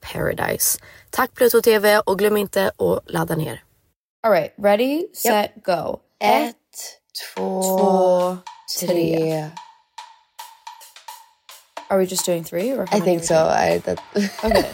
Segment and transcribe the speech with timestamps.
[0.00, 0.78] paradise.
[1.10, 3.62] Tack Pluto TV och glöm inte att ladda ner.
[4.22, 6.00] All right, ready, set, go.
[6.24, 6.56] Ett,
[7.36, 8.36] två, Två,
[8.80, 9.50] tre.
[11.88, 12.72] Are we just doing three?
[12.72, 13.34] Or I think so.
[13.34, 13.98] I, that...
[14.44, 14.64] Okay.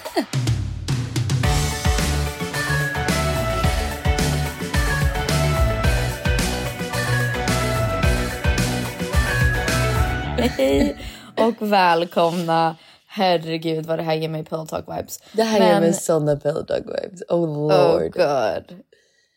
[10.38, 10.96] Hej
[11.36, 12.76] och välkomna.
[13.16, 15.20] Herregud vad det här ger mig pillow talk vibes.
[15.32, 17.22] Det här ger mig såna pillow dog vibes.
[17.28, 18.12] Oh Oh lord.
[18.12, 18.80] god.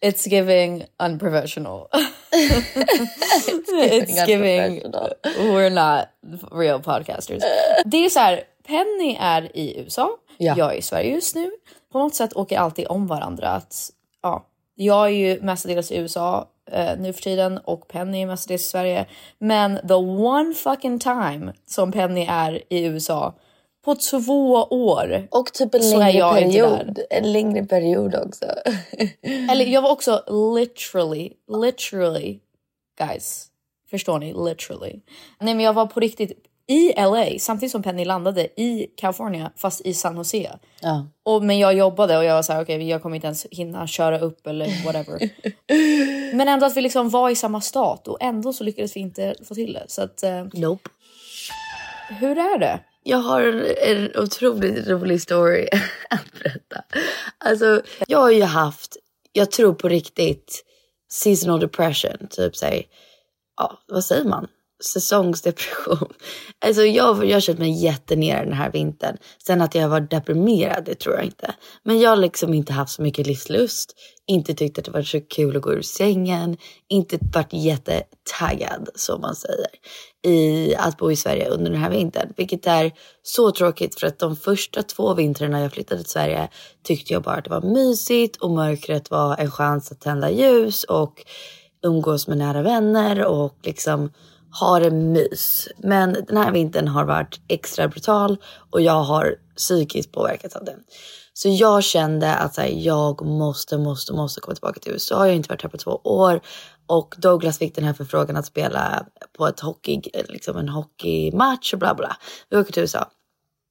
[0.01, 1.87] It's giving unprofessional.
[3.71, 5.09] It's giving unprofessional.
[5.53, 6.05] we're not
[6.51, 7.43] real podcasters.
[7.85, 10.53] Det är så här, Penny är i USA, Ja.
[10.57, 11.51] jag är i Sverige just nu.
[11.91, 13.49] På något sätt åker alltid om varandra.
[13.49, 13.89] Att,
[14.23, 18.61] ja, jag är ju mestadels i USA eh, nu för tiden och Penny är mestadels
[18.61, 19.05] i Sverige.
[19.39, 23.33] Men the one fucking time som Penny är i USA
[23.89, 25.27] på två år.
[25.31, 26.99] Och typ en längre period.
[27.09, 28.45] En längre period också.
[29.51, 30.23] Eller jag var också
[30.55, 32.39] literally, literally,
[32.99, 33.45] guys.
[33.89, 34.33] Förstår ni?
[34.33, 34.99] Literally.
[35.39, 39.81] Nej men jag var på riktigt i LA samtidigt som Penny landade i California fast
[39.85, 40.57] i San Jose.
[40.81, 41.07] Ja.
[41.23, 43.87] Och, men jag jobbade och jag var så här: okej jag kommer inte ens hinna
[43.87, 45.29] köra upp eller whatever.
[46.35, 49.35] men ändå att vi liksom var i samma stat och ändå så lyckades vi inte
[49.43, 49.83] få till det.
[49.87, 50.89] Så att, eh, Nope.
[52.19, 52.79] hur är det?
[53.03, 53.41] Jag har
[53.81, 55.67] en otroligt rolig story
[56.09, 56.83] att berätta.
[57.37, 58.97] Alltså, jag har ju haft,
[59.31, 60.65] jag tror på riktigt,
[61.11, 62.27] seasonal depression.
[62.29, 62.87] Typ säg,
[63.57, 64.47] ja vad säger man?
[64.93, 66.13] Säsongsdepression.
[66.65, 69.17] Alltså jag, jag har känt mig jättenere den här vintern.
[69.45, 71.53] Sen att jag var deprimerad, det tror jag inte.
[71.83, 73.95] Men jag har liksom inte haft så mycket livslust.
[74.27, 76.57] Inte tyckt att det var så kul att gå ur sängen.
[76.89, 79.67] Inte varit jättetaggad, som man säger,
[80.23, 82.33] i att bo i Sverige under den här vintern.
[82.37, 82.91] Vilket är
[83.23, 86.49] så tråkigt för att de första två vintrarna jag flyttade till Sverige
[86.83, 90.83] tyckte jag bara att det var mysigt och mörkret var en chans att tända ljus
[90.83, 91.25] och
[91.83, 94.11] umgås med nära vänner och liksom
[94.59, 95.67] ha det mys.
[95.77, 98.37] Men den här vintern har varit extra brutal
[98.69, 100.79] och jag har psykiskt påverkats av den.
[101.33, 105.15] Så jag kände att så här, jag måste, måste, måste komma tillbaka till USA.
[105.15, 106.41] Jag har inte varit här på två år
[106.89, 109.05] och Douglas fick den här förfrågan att spela
[109.37, 112.17] på ett hockey, liksom en hockeymatch och bla bla.
[112.49, 113.11] Vi åker till USA.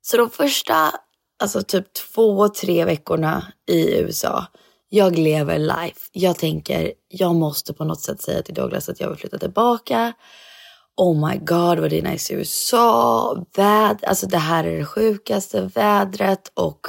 [0.02, 0.74] Så de första,
[1.42, 4.46] alltså typ två, tre veckorna i USA,
[4.88, 6.00] jag lever life.
[6.12, 10.12] Jag tänker, jag måste på något sätt säga till Douglas att jag vill flytta tillbaka.
[10.96, 13.44] Oh my god vad det är nice i USA.
[13.56, 16.80] Väd alltså det här är det sjukaste vädret och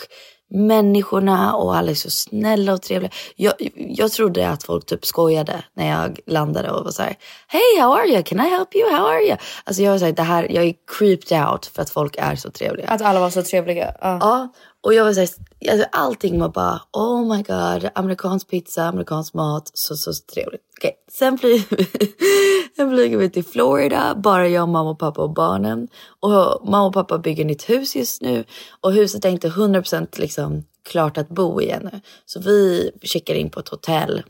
[0.50, 3.12] människorna och alla är så snälla och trevliga.
[3.36, 7.18] Jag, jag trodde att folk typ skojade när jag landade och var så här,
[7.48, 8.24] Hey how are you?
[8.24, 8.92] Can I help you?
[8.92, 9.38] How are you?
[9.64, 12.36] Alltså jag var så här, det här, jag är creeped out för att folk är
[12.36, 12.88] så trevliga.
[12.88, 13.94] Att alla var så trevliga.
[14.02, 14.18] Ja.
[14.22, 14.48] Ja,
[14.82, 15.30] och jag var så här,
[15.72, 20.62] alltså allting var bara oh my god, amerikansk pizza, amerikansk mat, så så trevligt.
[20.80, 21.86] Okej, sen flyger vi,
[22.76, 25.88] sen flyger vi till Florida, bara jag, mamma och pappa och barnen.
[26.20, 26.30] Och
[26.70, 28.46] mamma och pappa bygger nytt hus just nu
[28.82, 32.02] och huset är inte 100% liksom klart att bo i ännu.
[32.26, 34.24] Så vi checkar in på ett hotell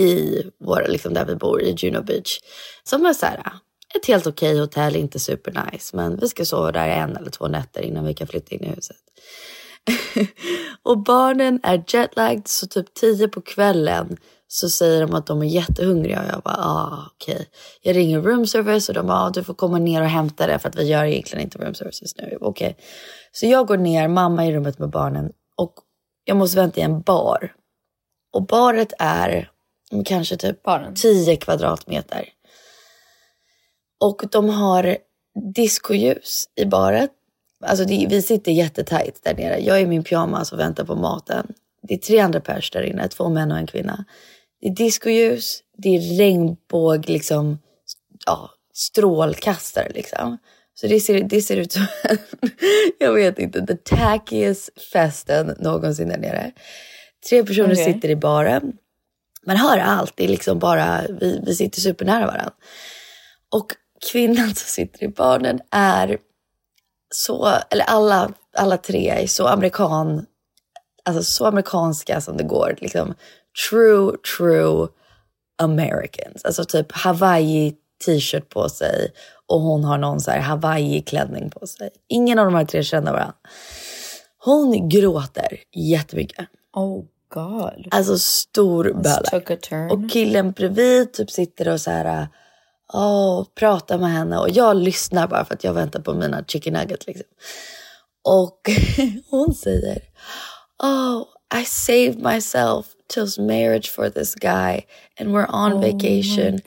[0.00, 2.38] i våra, liksom där vi bor i Juno Beach.
[2.84, 3.52] Som är så här,
[3.94, 7.48] ett helt okej hotell, inte super nice, men vi ska sova där en eller två
[7.48, 8.96] nätter innan vi kan flytta in i huset.
[10.82, 14.16] och barnen är jetlagged så typ tio på kvällen
[14.48, 17.34] så säger de att de är jättehungriga och jag bara ah, okej.
[17.34, 17.46] Okay.
[17.82, 20.58] Jag ringer room service och de bara ah, du får komma ner och hämta det
[20.58, 22.38] för att vi gör egentligen inte room service just nu.
[22.40, 22.70] Okej.
[22.70, 22.84] Okay.
[23.32, 25.74] Så jag går ner, mamma i rummet med barnen och
[26.24, 27.54] jag måste vänta i en bar.
[28.32, 29.50] Och baret är
[30.04, 30.94] kanske typ Baren.
[30.94, 32.28] 10 kvadratmeter.
[34.00, 34.96] Och de har
[35.54, 37.10] diskoljus i baret
[37.60, 39.58] Alltså det, vi sitter jättetajt där nere.
[39.58, 41.46] Jag är i min pyjamas och väntar på maten.
[41.82, 44.04] Det är tre andra pers där inne, två män och en kvinna.
[44.60, 47.58] Det är diskoljus, det är regnbåg, liksom,
[48.26, 50.38] ja, strålkastare liksom.
[50.74, 51.86] Så det ser, det ser ut som,
[52.98, 56.52] jag vet inte, the tackiest festen någonsin där nere.
[57.28, 57.84] Tre personer okay.
[57.84, 58.72] sitter i baren.
[59.46, 62.52] Man hör allt, det är liksom bara, vi, vi sitter supernära varandra.
[63.50, 63.66] Och
[64.12, 66.18] kvinnan som sitter i baren är
[67.14, 70.26] så, eller alla, alla tre är så amerikan,
[71.04, 72.76] alltså så amerikanska som det går.
[72.78, 73.14] Liksom
[73.70, 74.88] true, true
[75.58, 76.44] Americans.
[76.44, 77.74] Alltså typ Hawaii
[78.04, 79.12] t-shirt på sig
[79.46, 81.90] och hon har någon så här Hawaii-klänning på sig.
[82.08, 83.34] Ingen av de här tre känner varandra.
[84.44, 86.48] Hon gråter jättemycket.
[86.76, 87.88] Oh god.
[87.90, 89.30] Alltså stor böla.
[89.90, 92.28] Och killen bredvid typ sitter och så här
[92.92, 96.72] oh, prata med henne och jag lyssnar bara för att jag väntar på mina chicken
[96.72, 97.06] nuggets.
[97.06, 97.26] Liksom.
[98.24, 98.60] Och
[99.30, 100.02] hon säger,
[100.82, 104.86] oh, I saved myself till marriage for this guy
[105.18, 106.60] and we're on oh vacation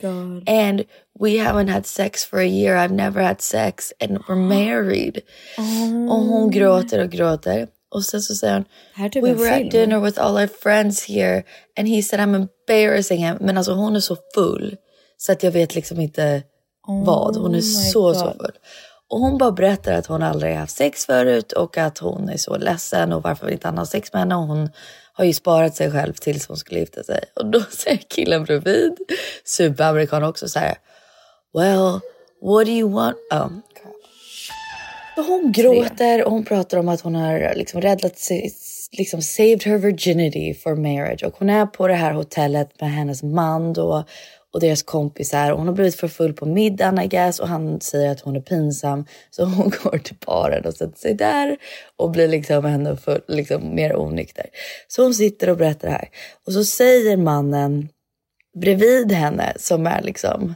[0.46, 0.84] and
[1.18, 2.76] we haven't had sex for a year.
[2.76, 5.22] I've never had sex and we're married.
[5.58, 6.10] Oh.
[6.10, 7.68] Och hon gråter och gråter.
[7.94, 8.54] Och sen så säger
[8.96, 11.44] hon, we were at dinner with all our friends here
[11.76, 13.36] and he said I'm embarrassing him.
[13.40, 14.76] Men alltså hon är så full.
[15.16, 16.42] Så att jag vet liksom inte
[16.88, 17.36] oh vad.
[17.36, 18.16] Hon är så, God.
[18.16, 18.52] så full.
[19.12, 22.56] Och hon bara berättar att hon aldrig haft sex förut och att hon är så
[22.56, 24.34] ledsen och varför vill inte han ha sex med henne.
[24.34, 24.70] Och hon
[25.12, 27.24] har ju sparat sig själv tills hon skulle gifta sig.
[27.34, 28.96] Och då säger killen bredvid,
[29.44, 30.74] superamerikan också så här.
[31.54, 32.00] Well,
[32.42, 33.16] what do you want?
[33.30, 33.48] Oh,
[35.14, 38.52] Så hon gråter och hon pratar om att hon har liksom räddat sig,
[38.92, 41.22] liksom saved her virginity for marriage.
[41.24, 44.04] Och hon är på det här hotellet med hennes man då
[44.52, 45.52] och deras kompisar.
[45.52, 48.36] Och hon har blivit för full på middagen I guess och han säger att hon
[48.36, 49.06] är pinsam.
[49.30, 51.56] Så hon går till baren och sätter sig där
[51.96, 54.46] och blir liksom ännu full, liksom mer onykter.
[54.88, 56.08] Så hon sitter och berättar det här.
[56.46, 57.88] Och så säger mannen
[58.60, 60.54] bredvid henne som är liksom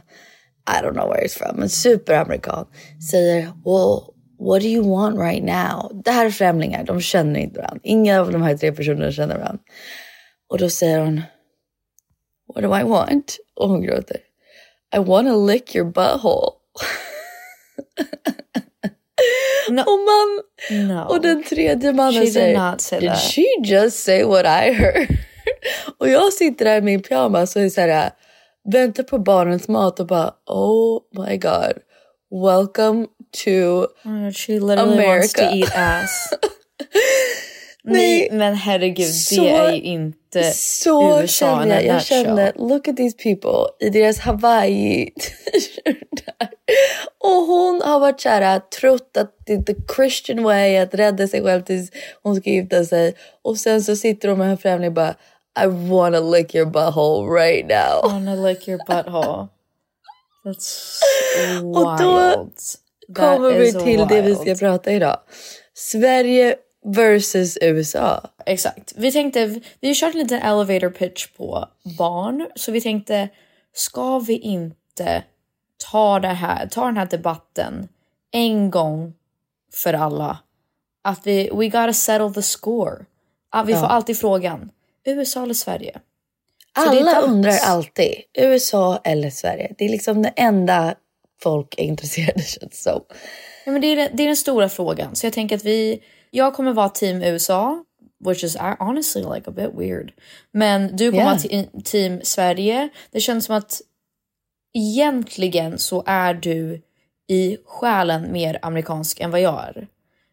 [0.69, 2.65] I don't know where he's from, men superamerikan
[3.11, 6.01] säger well, what do you want right now?
[6.03, 7.79] Det här är främlingar, de känner inte varandra.
[7.83, 9.63] Ingen av de här tre personerna känner varandra.
[10.49, 11.21] Och då säger hon
[12.47, 13.37] What do I want?
[13.55, 14.17] Oh, hon gråter.
[14.95, 16.53] I wanna lick your butthole.
[19.69, 19.81] no.
[19.81, 20.41] Och, man,
[20.87, 21.03] no.
[21.03, 23.19] och den tredje mannen she säger, did, not say did that.
[23.19, 25.07] she just say what I heard?
[25.97, 28.11] och jag sitter där i min pyjamas och är så här,
[28.71, 31.73] väntar på barnens mat och bara oh my god.
[32.29, 33.07] Welcome
[33.43, 35.07] to oh, She literally America.
[35.07, 36.33] wants to eat ass.
[37.89, 41.83] Nej, men herregud, så, det är ju inte så USA kände jag.
[41.83, 42.51] Jag nutshell.
[42.55, 46.49] look at these people i deras Hawaii t-shirtar.
[47.19, 51.43] Och hon har varit såhär, trott att det är the Christian way att rädda sig
[51.43, 51.91] själv tills
[52.23, 53.13] hon ska gifta sig.
[53.41, 55.15] Och sen så sitter hon med en främling och bara
[55.63, 58.11] I wanna lick your butthole right now.
[58.11, 59.47] I wanna lick your butthole.
[60.45, 60.99] That's
[61.75, 63.17] Och då wild.
[63.17, 64.59] Kommer vi till det vi ska wild.
[64.59, 65.19] prata idag.
[65.73, 66.55] Sverige
[66.87, 68.29] versus USA.
[68.45, 68.93] Exakt.
[68.95, 71.67] Vi tänkte, vi har kört en liten elevator pitch på
[71.97, 72.47] barn.
[72.55, 73.29] Så vi tänkte,
[73.73, 75.23] ska vi inte
[75.91, 77.87] ta, det här, ta den här debatten
[78.31, 79.13] en gång
[79.73, 80.39] för alla?
[81.03, 83.05] Att vi, we gotta settle the score.
[83.49, 84.69] Att vi får alltid frågan,
[85.05, 85.99] USA eller Sverige?
[86.75, 89.73] Så Alla undrar alltid, USA eller Sverige?
[89.77, 90.95] Det är liksom det enda
[91.41, 93.01] folk är intresserade känns som.
[93.65, 95.15] Ja, men det, är, det är den stora frågan.
[95.15, 96.03] Så jag tänker att vi...
[96.31, 97.83] Jag kommer vara team USA,
[98.25, 100.11] which is honestly like a bit weird.
[100.51, 101.31] Men du kommer Yeah.
[101.31, 102.89] vara te- team Sverige.
[103.11, 103.81] Det känns som att
[104.73, 106.81] egentligen så är du
[107.29, 109.87] i själen mer amerikansk än vad jag är.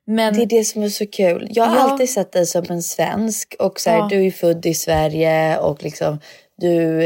[0.06, 1.48] Men Det är det som är så kul.
[1.50, 1.82] Jag har Ja.
[1.82, 4.08] alltid sett dig som en svensk och så här, Ja.
[4.10, 6.20] du är född i Sverige och liksom
[6.56, 7.02] du...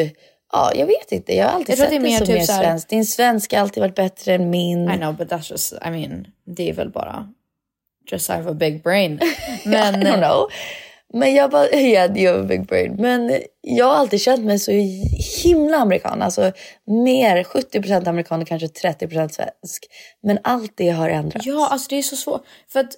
[0.52, 1.34] Ja, jag vet inte.
[1.34, 2.88] Jag har alltid Jag sett dig som typ mer svensk.
[2.88, 4.90] Din svenska har alltid varit bättre än min.
[4.90, 7.32] I know but that's just, I mean, det är väl bara
[8.12, 9.20] just have a big brain.
[9.64, 10.48] Men I don't know.
[11.12, 12.96] Men jag bara, yeah, you have a big brain.
[12.98, 14.72] Men jag har alltid känt mig så
[15.44, 16.22] himla amerikan.
[16.22, 16.52] Alltså
[16.86, 19.86] mer 70% amerikan och kanske 30% svensk.
[20.22, 21.46] Men allt det har ändrats.
[21.46, 22.42] Ja, alltså det är så svårt.
[22.68, 22.92] För att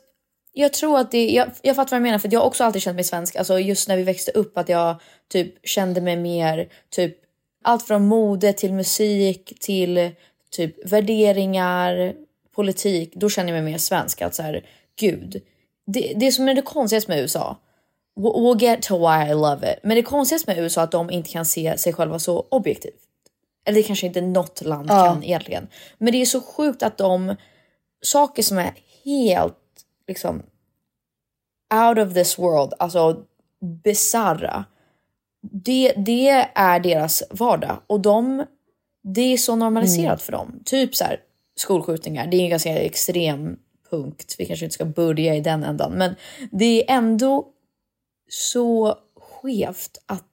[0.53, 2.65] jag tror att det, jag, jag fattar vad jag menar för att jag har också
[2.65, 3.37] alltid känt mig svensk.
[3.37, 5.01] Alltså just när vi växte upp att jag
[5.33, 7.17] typ kände mig mer typ
[7.65, 10.11] allt från mode till musik till
[10.51, 12.15] typ värderingar,
[12.55, 13.13] politik.
[13.15, 14.23] Då känner jag mig mer svensk.
[14.23, 14.65] Att så här,
[15.01, 15.43] gud.
[15.87, 17.57] Det, det som är det konstigaste med USA.
[18.17, 19.79] We'll get to why I love it.
[19.83, 23.01] Men det konstigaste med USA är att de inte kan se sig själva så objektivt.
[23.65, 25.69] Eller det kanske inte något land kan egentligen.
[25.99, 27.37] Men det är så sjukt att de
[28.03, 28.73] saker som är
[29.05, 29.57] helt
[30.09, 30.43] liksom
[31.75, 33.25] out of this world, alltså
[33.85, 34.65] bizarra.
[35.41, 38.47] Det, det är deras vardag och de,
[39.03, 40.63] det är så normaliserat för dem.
[40.65, 41.21] Typ så här
[41.57, 43.59] skolskjutningar, det är en ganska extrem
[43.91, 44.35] punkt.
[44.39, 46.15] Vi kanske inte ska börja i den ändan, men
[46.51, 47.47] det är ändå
[48.29, 50.29] så skevt att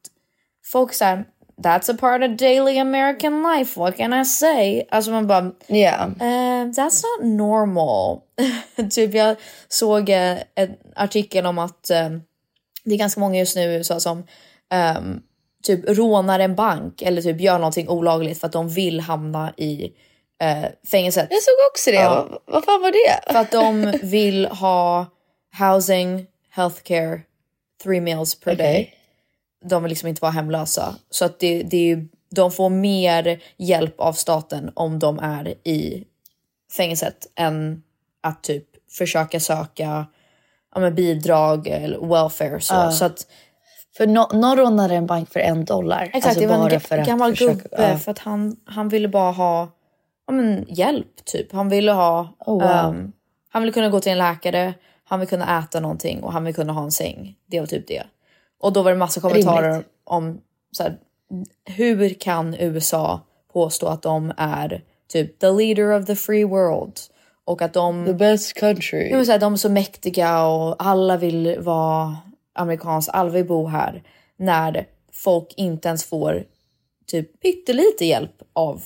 [0.65, 1.25] folk säger
[1.63, 4.83] That's a part of daily American life, what can I say?
[4.89, 6.03] Alltså man bara, Ja.
[6.19, 8.19] Eh, that's not normal.
[8.91, 9.35] typ jag
[9.67, 12.09] såg eh, en artikel om att eh,
[12.83, 14.23] det är ganska många just nu i USA som
[14.71, 15.21] ehm,
[15.63, 19.91] typ rånar en bank eller typ gör någonting olagligt för att de vill hamna i
[20.41, 21.27] eh, fängelset.
[21.31, 21.95] Jag såg också det.
[21.97, 22.27] Ja.
[22.29, 23.31] Vad, vad fan var det?
[23.33, 25.05] För att de vill ha
[25.59, 27.21] housing, healthcare,
[27.83, 28.65] three meals per Okej.
[28.73, 28.93] day.
[29.69, 30.95] De vill liksom inte vara hemlösa.
[31.09, 36.03] Så att det, det är, de får mer hjälp av staten om de är i
[36.77, 37.83] fängelset än
[38.21, 38.65] att typ
[38.97, 40.05] försöka söka
[40.73, 42.59] ja, men bidrag eller welfare.
[42.61, 43.27] Så, så att
[43.97, 46.01] För nå- någon rånade en bank för en dollar.
[46.03, 47.97] Exakt, Alltså det var en för att gammal försöka- gubbe ja.
[47.97, 49.69] för att han, han ville bara ha
[50.27, 51.51] ja, men, hjälp typ.
[51.51, 52.63] Han ville ha, Oh, wow.
[52.63, 53.11] ehm,
[53.49, 56.53] han ville kunna gå till en läkare, han ville kunna äta någonting och han ville
[56.53, 57.35] kunna ha en säng.
[57.45, 58.03] Det var typ det.
[58.59, 59.87] Och då var det massa kommentarer Rimligt.
[60.03, 60.41] om
[60.71, 60.97] så här,
[61.65, 63.21] hur kan USA
[63.53, 66.99] påstå att de är typ the leader of the free world
[67.45, 69.09] och att de The best country.
[69.09, 72.17] Ja, men så här, de är så mäktiga och alla vill vara
[72.53, 74.03] amerikansk, alla vill bo här.
[74.37, 76.43] När folk inte ens får
[77.07, 78.81] typ pyttelite hjälp av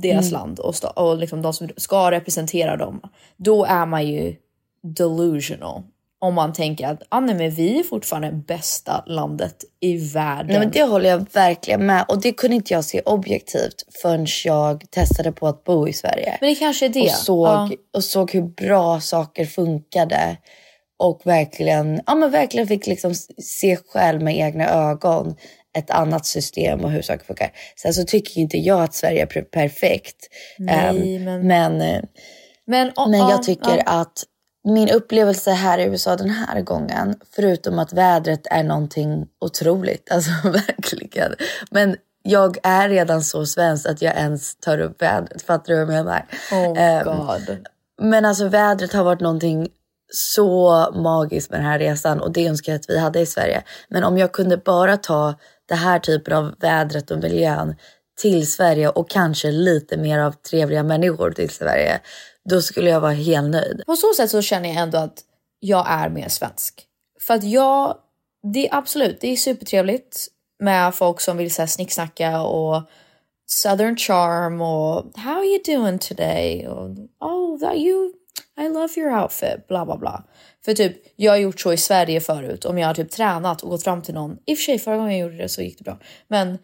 [0.00, 3.00] deras land och, och liksom de som ska representera dem.
[3.36, 4.34] Då är man ju
[4.82, 5.82] delusional.
[6.18, 10.46] Om man tänker att ah, nej, men vi är fortfarande bästa landet i världen.
[10.46, 12.04] Nej, men det håller jag verkligen med.
[12.08, 16.38] Och det kunde inte jag se objektivt förrän jag testade på att bo i Sverige.
[16.40, 17.02] Men det kanske är det.
[17.02, 17.70] och, såg, Ja.
[17.94, 20.36] och såg hur bra saker funkade.
[20.96, 25.34] Och verkligen, ja, men verkligen fick liksom se själv med egna ögon
[25.78, 27.50] ett annat system och hur saker funkar.
[27.76, 30.16] Sen så tycker inte jag att Sverige är per- perfekt.
[30.58, 32.02] Nej, Ehm, men- men, eh,
[32.66, 33.82] Men, men ja, jag tycker ja.
[33.86, 34.24] att
[34.68, 40.30] min upplevelse här i USA den här gången, förutom att vädret är någonting otroligt, alltså
[40.44, 41.34] verkligen.
[41.70, 45.42] Men jag är redan så svensk att jag ens tar upp vädret.
[45.42, 46.26] Fattar du vad jag menar?
[46.52, 47.66] Oh god.
[48.02, 49.68] men alltså vädret har varit någonting
[50.14, 53.62] så magiskt med den här resan och det önskar jag att vi hade i Sverige.
[53.88, 55.34] Men om jag kunde bara ta
[55.68, 57.74] det här typen av vädret och miljön
[58.20, 62.00] till Sverige och kanske lite mer av trevliga människor till Sverige,
[62.50, 63.82] då skulle jag vara helt nöjd.
[63.86, 65.18] På så sätt så känner jag ändå att
[65.60, 66.84] jag är mer svensk.
[67.20, 67.96] För att jag,
[68.52, 70.28] det är absolut, det är supertrevligt
[70.62, 72.82] med folk som vill så här, snicksnacka och
[73.46, 76.68] southern charm och how are you doing today?
[76.68, 76.90] Och
[77.20, 78.12] oh, that you,
[78.60, 80.24] i love your outfit, bla bla bla.
[80.64, 83.70] För typ, jag har gjort så i Sverige förut om jag har typ tränat och
[83.70, 84.38] gått fram till någon.
[84.46, 85.98] I och för sig förra gången jag gjorde det så gick det bra.
[86.28, 86.58] Men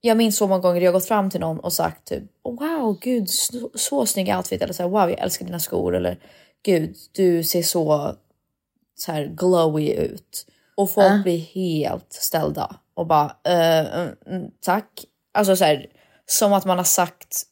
[0.00, 3.30] jag minns så många gånger jag gått fram till någon och sagt typ wow gud
[3.30, 6.18] så, så snygg outfit eller så här, wow jag älskar dina skor eller
[6.64, 8.14] gud du ser så
[8.94, 11.20] så här glowy ut och folk Ja.
[11.22, 15.04] blir helt ställda och bara eh, mm, tack.
[15.34, 15.86] Alltså så här
[16.26, 17.42] som att man har sagt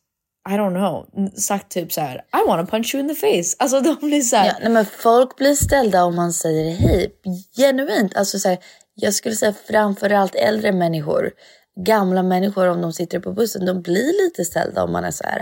[0.49, 3.57] I don't know, sagt typ så här I wanna punch you in the face.
[3.59, 7.13] Alltså de blir så här, Ja, nej, men folk blir ställda om man säger hej.
[7.57, 8.17] Genuint.
[8.17, 8.59] Alltså, så här,
[8.95, 11.31] jag skulle säga framförallt äldre människor.
[11.87, 13.67] Gamla människor om de sitter på bussen.
[13.67, 15.41] De blir lite ställda om man är så här.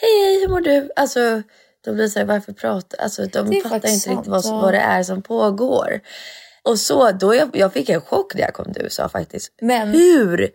[0.00, 0.90] Hej, hej, hur mår du?
[0.96, 1.42] Alltså,
[1.84, 5.02] de blir så här, varför pratar alltså, De fattar inte riktigt vad, vad det är
[5.02, 6.00] som pågår.
[6.64, 9.52] Och så, då jag, jag fick en chock när jag kom till USA faktiskt.
[9.62, 10.50] Men- Hur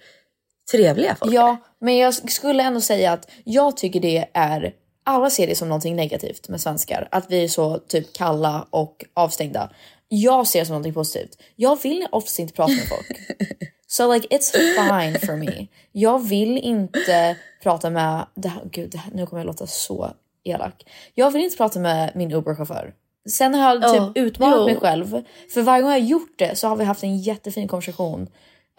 [0.72, 1.34] trevliga folk.
[1.34, 4.74] Ja, men jag skulle ändå säga att jag tycker det är
[5.04, 7.08] alla ser det som någonting negativt med svenskar.
[7.12, 9.70] Att vi är så typ kalla och avstängda.
[10.08, 11.38] Jag ser det som någonting positivt.
[11.56, 13.08] Jag vill oftast inte prata med folk.
[13.88, 15.68] So like it's fine for me.
[15.92, 20.12] Jag vill inte prata med, det här, gud det här, nu kommer jag låta så
[20.44, 20.86] elak.
[21.14, 22.94] Jag vill inte prata med min Uber-chaufför.
[23.30, 24.66] Sen har jag typ Ja, utmanat jo.
[24.66, 25.24] mig själv.
[25.54, 28.28] För varje gång jag gjort det så har vi haft en jättefin konversation.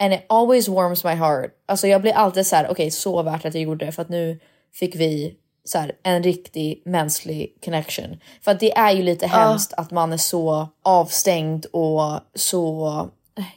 [0.03, 1.51] And it always warms my heart.
[1.65, 4.09] Alltså jag blir alltid så här, okej så värt att jag gjorde det för att
[4.09, 4.39] nu
[4.73, 8.17] fick vi så här, en riktig mänsklig connection.
[8.41, 13.09] För att det är ju lite hemskt att man är så avstängd och så,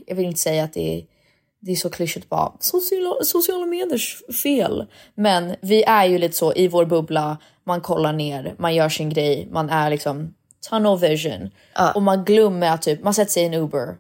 [0.07, 1.05] jag vill inte säga att det är
[1.61, 4.87] det är så klyschigt bara sociala, sociala mediers fel.
[5.15, 9.11] Men vi är ju lite så i vår bubbla, man kollar ner, man gör sin
[9.11, 10.35] grej, man är liksom
[10.71, 11.51] tunnel vision.
[11.95, 13.97] Och man glömmer att typ, man sätter sig i en Uber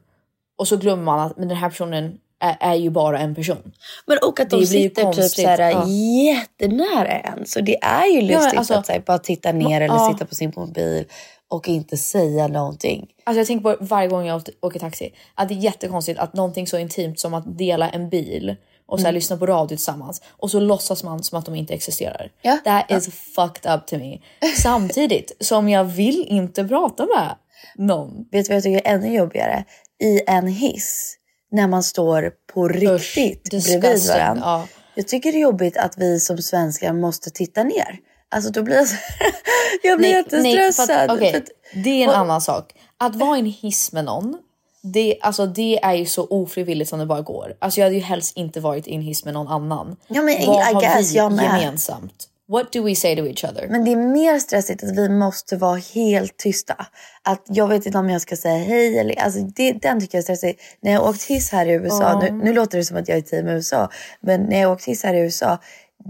[0.58, 3.72] och så glömmer man att men den här personen är, är ju bara en person.
[4.06, 5.86] Men och att de Det sitter typ konstigt, så här, ja.
[5.88, 7.46] jättenära en.
[7.46, 10.12] Så det är ju lustigt alltså- att så här, bara titta ner eller ja.
[10.12, 11.04] sitta på sin mobil
[11.48, 13.06] och inte säga någonting.
[13.24, 16.66] Alltså jag tänker på varje gång jag åker- taxi att det är jättekonstigt att någonting
[16.66, 18.56] så intimt som att dela en bil
[18.88, 19.14] och så Mm.
[19.14, 22.30] lyssna på radio tillsammans och så låtsas man som att de inte existerar.
[22.42, 24.18] Ja, That is fucked up to me.
[24.62, 27.34] Samtidigt som jag vill inte prata med
[27.76, 28.16] någon.
[28.32, 29.64] Vet du vad jag tycker är ännu jobbigare?
[30.02, 31.16] I en hiss,
[31.56, 33.14] när man står på riktigt
[33.50, 34.42] bredvid disgusting, varandra.
[34.44, 34.66] ja.
[34.94, 37.98] Jag tycker det är jobbigt att vi som svenskar måste titta ner.
[38.28, 38.96] Alltså då blir jag, så,
[39.82, 40.90] jag blir jättestressad.
[40.90, 41.42] att, att-
[41.74, 42.72] det är en och- annan sak.
[42.98, 44.38] Att vara i en hiss med någon,
[44.82, 47.54] det, alltså, det är ju så ofrivilligt som det bara går.
[47.58, 49.96] Alltså, jag hade ju helst inte varit i en hiss med någon annan.
[50.08, 51.44] Ja, men Vad I har guess, vi jag med.
[51.44, 52.28] gemensamt?
[52.48, 53.68] What do we say to each other?
[53.68, 56.86] Men det är mer stressigt att vi måste vara helt tysta.
[57.22, 59.20] Att jag vet inte om jag ska säga hej eller...
[59.20, 60.62] Alltså det, den tycker jag är stressigt.
[60.80, 63.18] När jag har åkt hiss här i USA, nu, nu låter det som att jag
[63.18, 65.58] är team USA, men när jag har åkt hiss här i USA,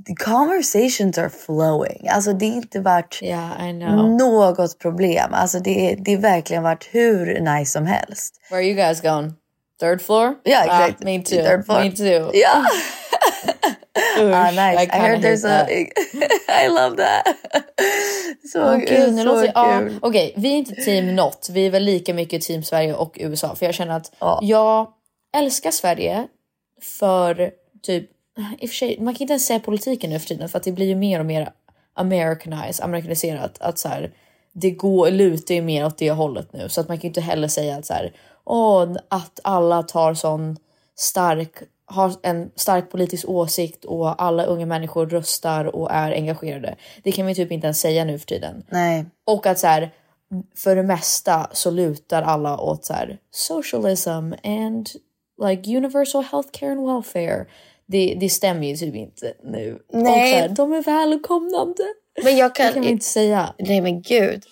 [0.06, 2.08] the conversations are flowing.
[2.08, 5.30] Alltså det är inte varit Yeah, I något problem.
[5.34, 8.34] Alltså det, det är verkligen varit hur nice som helst.
[8.50, 9.32] Where are you guys going?
[9.80, 10.34] Third floor?
[10.42, 11.02] Ja, Ah, exakt.
[11.02, 11.36] me too.
[11.44, 11.80] Third floor.
[11.84, 12.30] Me too.
[14.18, 14.22] Ja!
[14.22, 14.82] ah, Usch, nice.
[14.82, 15.66] I, heard there's a...
[16.64, 17.26] I love that.
[18.52, 19.98] Så, gud, nu så låter, kul.
[20.02, 21.48] Okej, vi är inte team något.
[21.52, 23.54] Vi är väl lika mycket team Sverige och USA.
[23.54, 24.38] För jag känner att Ja.
[24.42, 24.88] jag
[25.36, 26.26] älskar Sverige
[26.82, 27.50] för
[27.82, 28.10] typ,
[28.58, 30.64] i och för sig, man kan inte ens säga politiken nu för tiden för att
[30.64, 31.50] det blir ju mer och mer
[31.94, 33.58] americanized, amerikaniserat.
[33.60, 34.10] Att så här,
[34.52, 36.68] det går, lutar ju mer åt det hållet nu.
[36.68, 38.12] Så att man kan ju inte heller säga att så här,
[38.44, 40.56] åh, att alla tar sån
[40.96, 41.50] stark
[41.86, 46.76] har en stark politisk åsikt och alla unga människor röstar och är engagerade.
[47.02, 48.64] Det kan vi typ inte ens säga nu för tiden.
[48.70, 49.06] Nej.
[49.24, 49.90] Och att så här,
[50.56, 54.88] för det mesta så lutar alla åt så här, socialism and
[55.44, 57.46] like universal healthcare and welfare.
[57.86, 59.78] Det, det stämmer ju typ inte nu.
[59.92, 60.32] Nej.
[60.32, 61.82] Här, de är välkomnande.
[62.24, 63.54] Men jag Det kan, kan vi inte säga.
[63.58, 64.42] Nej men gud.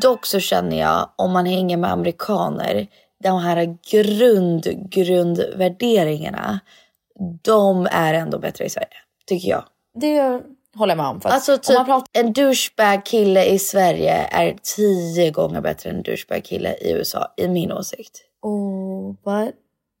[0.00, 2.86] Dock så känner jag om man hänger med amerikaner,
[3.22, 6.60] de här grund, grundvärderingarna,
[7.42, 8.96] de är ändå bättre i Sverige.
[9.26, 9.64] Tycker jag.
[9.94, 10.40] Det
[10.74, 11.20] håller jag med om.
[11.20, 15.90] För Alltså om typ man pratar, en douchebag kille i Sverige är tio gånger bättre
[15.90, 18.22] än en douchebag kille i USA, i min åsikt.
[18.42, 19.54] oh, but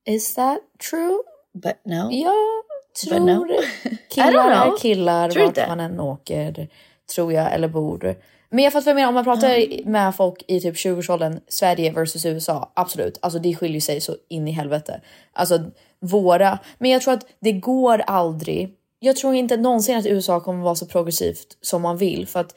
[0.06, 0.58] is that
[0.90, 1.18] true?
[1.54, 2.12] But no.
[2.12, 2.62] Jag no.
[3.04, 3.52] tror
[3.84, 6.68] I killar är killar vart man än åker.
[7.14, 8.16] Tror jag eller bor.
[8.56, 9.08] Men jag fattar vad jag menar.
[9.08, 12.72] Om man pratar med folk i typ 20-årsåldern, Sverige versus USA.
[12.74, 15.00] Absolut, alltså det skiljer sig så in i helvete.
[15.32, 15.64] Alltså
[16.00, 16.58] våra.
[16.78, 18.74] Men jag tror att det går aldrig.
[18.98, 22.54] Jag tror inte någonsin att USA kommer vara så progressivt som man vill för att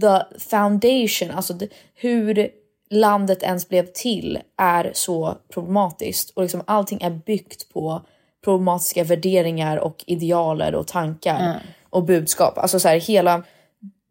[0.00, 1.54] the foundation, alltså
[1.94, 2.48] hur
[2.90, 8.02] landet ens blev till är så problematiskt och liksom allting är byggt på
[8.44, 12.58] problematiska värderingar och idealer och tankar och budskap.
[12.58, 13.42] Alltså så här hela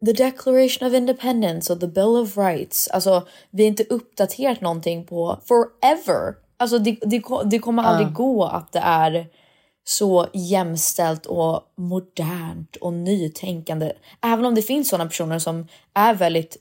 [0.06, 2.88] the declaration of independence och the bill of rights.
[2.88, 6.34] Alltså vi har inte uppdaterat någonting på forever.
[6.56, 9.26] Alltså det, det, det kommer aldrig gå att det är
[9.84, 13.92] så jämställt och modernt och nytänkande.
[14.22, 16.56] Även om det finns sådana personer som är väldigt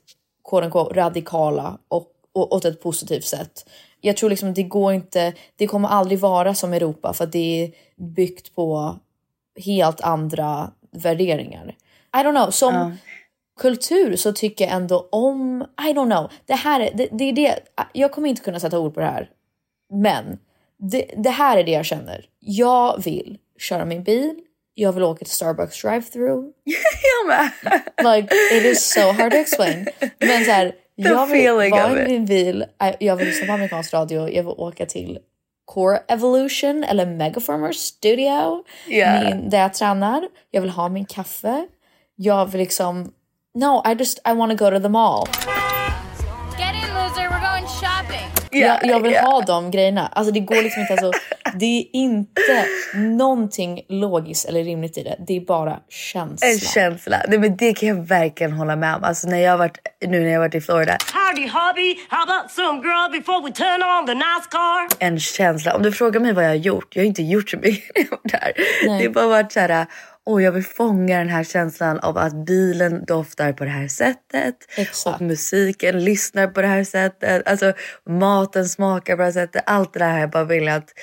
[0.49, 3.69] quote unquote, radikala och, och åt ett positivt sätt.
[4.01, 7.63] Jag tror liksom det går inte, det kommer aldrig vara som Europa för att det
[7.63, 8.95] är byggt på
[9.65, 11.75] helt andra värderingar.
[12.13, 12.91] I don't know, som Ja.
[13.59, 17.33] Kultur så tycker jag ändå om, I don't know, det här är det, det, är
[17.33, 17.59] det
[17.93, 19.29] jag kommer inte kunna sätta ord på det här.
[19.93, 20.39] Men
[20.79, 22.25] det, det här är det jag känner.
[22.39, 24.35] Jag vill köra min bil,
[24.73, 26.51] jag vill åka till Starbucks drive-through.
[27.03, 27.51] Jag med.
[28.15, 29.87] Like it is so hard to explain.
[30.19, 33.93] Men så här, jag vill vara i min bil, jag- jag vill lyssna på amerikansk
[33.93, 35.19] radio, jag vill åka till
[35.65, 39.23] Core Evolution eller Megaformer Studio Yeah.
[39.35, 40.27] min, där jag tränar.
[40.51, 41.65] Jag vill ha min kaffe.
[42.15, 43.11] Jag vill liksom,
[43.55, 45.27] no I just I want to go to the mall.
[46.57, 47.29] Get in, loser.
[47.29, 48.35] We're going shopping.
[48.51, 49.21] Ja, jag, jag vill ja.
[49.21, 50.07] ha de grejerna.
[50.07, 51.11] Alltså det går liksom inte, alltså,
[51.53, 52.65] det är inte
[52.95, 55.15] någonting logiskt eller rimligt i det.
[55.27, 56.47] Det är bara känsla.
[56.47, 57.21] En känsla.
[57.27, 59.03] Nej, men det kan jag verkligen hålla med om.
[59.03, 60.97] Alltså, när jag har varit, nu när jag har varit i Florida.
[61.13, 61.99] Howdy, hubby.
[62.09, 65.05] How about some grub before we turn on the nice car?
[65.07, 65.75] En känsla.
[65.75, 66.95] Om du frågar mig vad jag har gjort.
[66.95, 68.53] Jag har inte gjort så mycket där.
[68.87, 68.99] Nej.
[68.99, 69.85] Det har bara varit så här.
[70.25, 74.55] Åh, jag vill fånga den här känslan av att bilen doftar på det här sättet.
[74.77, 75.21] Exakt.
[75.21, 77.47] Och musiken lyssnar på det här sättet.
[77.47, 77.73] Alltså
[78.09, 79.63] maten smakar på det här sättet.
[79.65, 80.93] Allt det där har jag bara velat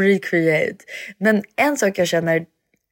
[0.00, 0.84] recreate.
[1.18, 2.44] Men en sak jag känner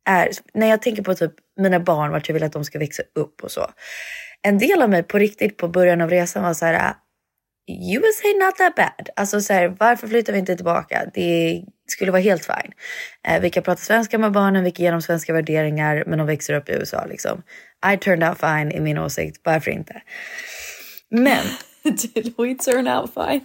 [0.08, 3.02] är när jag tänker på typ mina barn, vart jag vill att de ska växa
[3.14, 3.70] upp och så.
[4.42, 6.94] En del av mig på riktigt på början av resan var så här.
[7.96, 9.08] USA not that bad.
[9.16, 11.10] Alltså så här, varför flyttar vi inte tillbaka?
[11.14, 12.72] Det skulle vara helt fine.
[13.28, 16.26] Eh, vi kan prata svenska med barnen, vi kan ge dem svenska värderingar, men de
[16.26, 17.42] växer upp i USA liksom.
[17.94, 20.02] I turned out fine i min åsikt, varför inte?
[21.10, 21.44] Men
[22.14, 23.40] Did we turn out fine?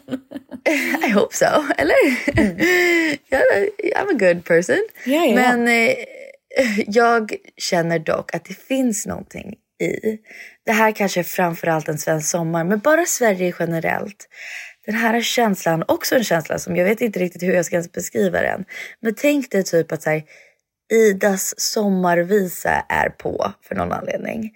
[1.08, 1.46] I hope so,
[1.78, 1.96] eller?
[3.30, 4.88] Jag- I'm a good person.
[5.06, 5.36] Ja, ja.
[5.36, 5.96] Men eh,
[6.88, 10.18] jag känner dock att det finns någonting i,
[10.66, 14.28] det här kanske är framförallt en svensk sommar, men bara Sverige generellt.
[14.86, 17.92] Den här känslan, också en känsla som jag vet inte riktigt hur jag ska ens
[17.92, 18.66] beskriva den.
[19.00, 20.24] Men tänk dig typ att så här,
[20.94, 24.52] Idas sommarvisa är på för någon anledning.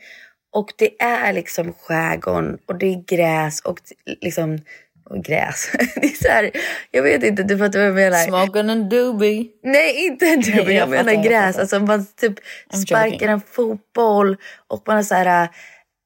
[0.54, 3.80] Och det är liksom skärgården och det är gräs och
[4.22, 4.60] liksom
[5.06, 5.72] och gräs.
[5.96, 6.52] Det är så här,
[6.92, 8.18] jag vet inte, du fattar vad jag menar.
[8.18, 9.48] Smoking and doobie.
[9.64, 10.66] Nej, inte en dubbel.
[10.66, 11.46] Nej, Jag, jag menar fattar, jag gräs.
[11.56, 11.62] fattar.
[11.62, 12.40] Alltså man typ
[12.74, 13.30] I'm sparkar joking.
[13.30, 15.50] en fotboll och man är så här...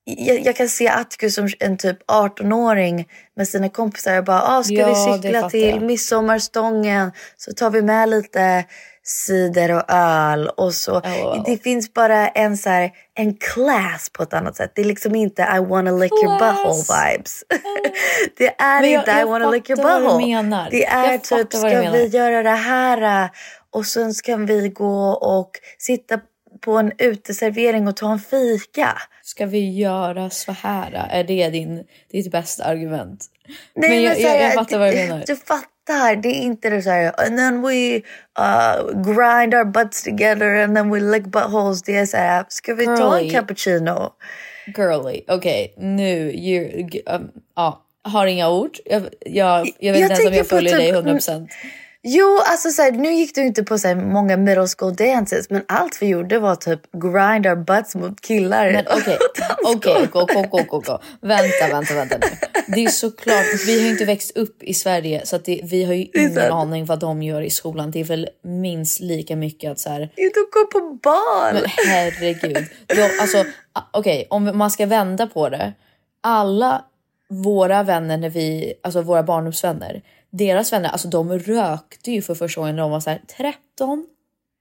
[0.10, 4.64] Jag, jag kan se Atticus som en typ 18-åring med sina kompisar och bara ah,
[4.64, 5.82] ska Ja, vi cykla till jag.
[5.82, 8.66] midsommarstången så tar vi med lite
[9.04, 10.92] cider och öl och så.
[10.94, 11.44] wow.
[11.46, 14.72] Det finns bara en så här, en class på ett annat sätt.
[14.76, 16.56] Det är liksom inte I wanna lick your Class.
[16.58, 17.44] butthole vibes.
[18.38, 20.68] det är jag- inte I wanna lick your butthole.
[20.72, 23.30] Det är typ ska vi göra det här
[23.74, 26.20] och sen ska vi gå och sitta
[26.62, 28.98] på en uteservering och ta en fika.
[29.24, 31.08] Ska vi göra så här?
[31.12, 33.26] Är det din, ditt bästa argument?
[33.76, 35.24] Nej, men jag, så jag, jag fattar vad du menar.
[35.28, 37.96] Du fattar, det är inte det så här and then we
[38.40, 41.84] uh, grind our butts together and then we lick buttholes.
[41.84, 43.34] Det är så här, ska vi ta en Girly.
[43.34, 44.14] cappuccino?
[44.78, 48.78] Girly, okej nu, you, um, ja, har inga ord.
[48.86, 51.48] Jag, jag, jag vet inte ens om jag följer typ- dig 100%.
[52.10, 55.50] Jo, alltså så här, nu gick du inte på så här många middle school dances
[55.50, 58.86] men allt vi gjorde var typ grind our butts mot killar.
[58.90, 59.18] Okej,
[59.64, 60.08] okej,
[60.68, 61.00] gå.
[61.22, 62.28] Vänta, vänta, vänta nu.
[62.68, 65.84] Det är såklart, vi har ju inte växt upp i Sverige så att det, vi
[65.84, 66.52] har ju ingen sant.
[66.52, 67.92] aning vad de gör i skolan.
[67.92, 71.54] Det är väl minst lika mycket att så här, och gå på bal.
[71.54, 72.66] Men herregud.
[72.88, 73.46] De, alltså,
[73.92, 75.74] Okej, om man ska vända på det.
[76.22, 76.86] Alla
[77.30, 80.02] våra vänner, när vi, alltså våra barndomsvänner,
[80.38, 84.06] deras vänner, alltså de rökte ju för första gången när de var så här 13.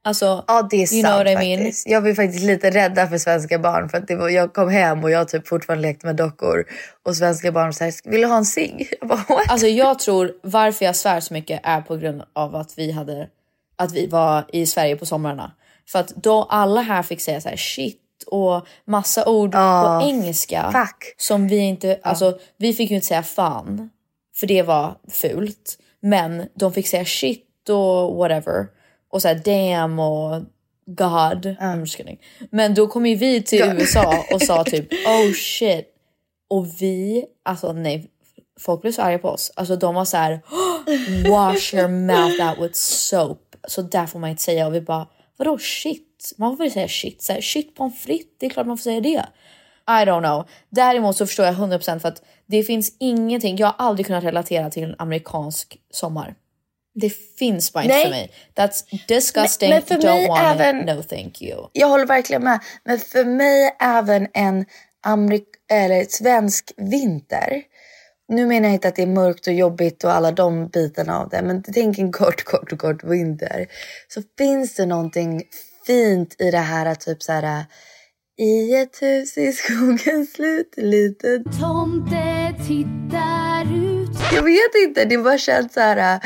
[0.04, 1.58] Alltså, Ja det är you sant know what I mean?
[1.64, 1.88] faktiskt.
[1.88, 5.10] Jag var faktiskt lite rädda för svenska barn för att var, jag kom hem och
[5.10, 6.64] jag typ fortfarande lekte med dockor
[7.04, 8.92] och svenska barn här, vill du ha en cigg?
[9.48, 13.28] Alltså jag tror varför jag svär så mycket är på grund av att vi hade
[13.76, 15.52] att vi var i Sverige på somrarna.
[15.88, 20.08] För att då alla här fick säga så här shit och massa ord Ja, på
[20.08, 21.14] engelska fuck.
[21.16, 23.90] som vi inte, alltså vi fick ju inte säga fan
[24.36, 25.78] för det var fult.
[26.00, 28.66] Men de fick säga shit och whatever
[29.10, 30.42] och så här damn och
[30.86, 31.46] god.
[31.46, 32.20] I'm just kidding.
[32.50, 35.92] Men då kom ju vi till USA och sa typ oh shit
[36.48, 38.10] och vi, alltså nej,
[38.60, 39.52] folk blev så arga på oss.
[39.56, 40.40] Alltså de var så här,
[41.30, 43.56] wash your mouth out with soap.
[43.68, 46.34] Så där får man inte säga och vi bara, vadå shit?
[46.38, 48.82] Man får väl säga shit, så här, shit pommes frites, det är klart man får
[48.82, 49.26] säga det.
[49.88, 50.48] I don't know.
[50.70, 54.70] Däremot så förstår jag 100% för att det finns ingenting, jag har aldrig kunnat relatera
[54.70, 56.34] till en amerikansk sommar.
[56.94, 58.04] Det finns bara inte Nej.
[58.04, 58.30] för mig.
[58.54, 59.70] That's disgusting.
[59.70, 60.86] Men- men Don't want även- it.
[60.96, 61.68] No thank you.
[61.72, 62.60] Jag håller verkligen med.
[62.84, 64.64] Men för mig även en
[65.06, 67.62] amerik eller svensk vinter.
[68.28, 71.28] Nu menar jag inte att det är mörkt och jobbigt och alla de bitarna av
[71.28, 71.42] det.
[71.42, 73.66] Men tänk en kort, kort, kort vinter.
[74.08, 75.42] Så finns det någonting
[75.86, 77.64] fint i det här att typ så här.
[78.38, 84.10] I ett hus i skogens slut, liten Tomte tittar ut.
[84.34, 86.14] Jag vet inte, det bara känns så här.
[86.14, 86.20] äh,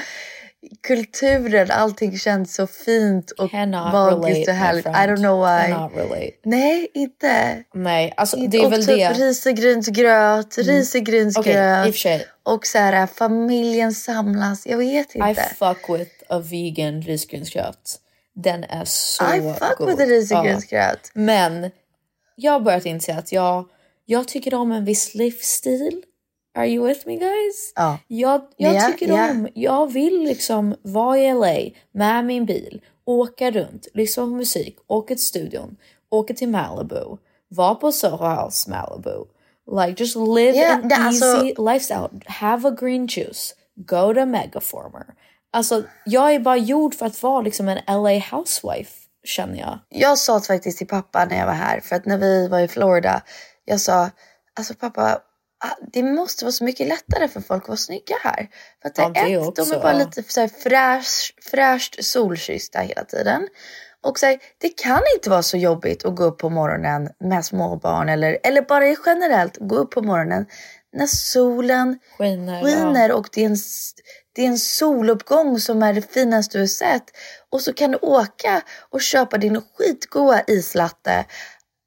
[0.86, 4.86] Kulturen, allting känns så fint och Cannot magiskt relate, och härligt.
[4.86, 5.72] I don't know why.
[5.72, 6.32] Cannot relate.
[6.44, 7.64] Nej, inte.
[7.74, 8.56] Nej, alltså inte.
[8.56, 9.12] det är och väl typ det.
[9.12, 12.06] risegrynsgröt, Okej, risegrynsgröt.
[12.06, 14.66] i och så här, familjen samlas.
[14.66, 15.42] Jag vet I inte.
[15.58, 17.96] fuck with a vegan risgrynsgröt.
[18.34, 19.88] Den är så I fuck god.
[19.88, 21.10] with a risegrynsgröt.
[21.14, 21.20] Ja.
[21.20, 21.70] Men
[22.40, 23.68] jag har börjat inse att jag,
[24.06, 26.02] jag tycker om en viss livsstil.
[26.58, 27.72] Are you with me guys?
[27.76, 27.98] Ja.
[28.06, 29.30] Jag, jag Ja, tycker ja.
[29.30, 34.76] om, jag vill liksom vara i LA med min bil, åka runt, lyssna på musik,
[34.86, 35.76] åka till studion,
[36.10, 37.16] åka till Malibu,
[37.48, 39.24] vara på Soho House Malibu.
[39.72, 42.08] Like just live Ja, an det- easy alltså- lifestyle.
[42.26, 43.54] Have a green juice.
[43.76, 45.06] Go to Megaformer.
[45.52, 48.92] Alltså jag är bara gjord för att vara liksom en LA housewife
[49.24, 49.78] känner jag.
[49.88, 52.68] Jag sa faktiskt till pappa när jag var här, för att när vi var i
[52.68, 53.22] Florida,
[53.64, 54.10] jag sa
[54.58, 55.20] alltså pappa,
[55.64, 58.48] ah, det måste vara så mycket lättare för folk att vara snygga här.
[58.82, 59.98] För att Ja, det ett, de är bara ja.
[59.98, 63.48] lite så här fräsch, fräscht solkyssta hela tiden.
[64.02, 67.44] Och så här, det kan inte vara så jobbigt att gå upp på morgonen med
[67.44, 70.46] småbarn eller, eller bara generellt gå upp på morgonen
[70.92, 72.62] när solen Skiner.
[72.62, 73.56] skiner och det är, en,
[74.40, 77.04] det är en soluppgång som är det finaste du har sett.
[77.50, 81.24] Och så kan du åka och köpa din skitgoda islatte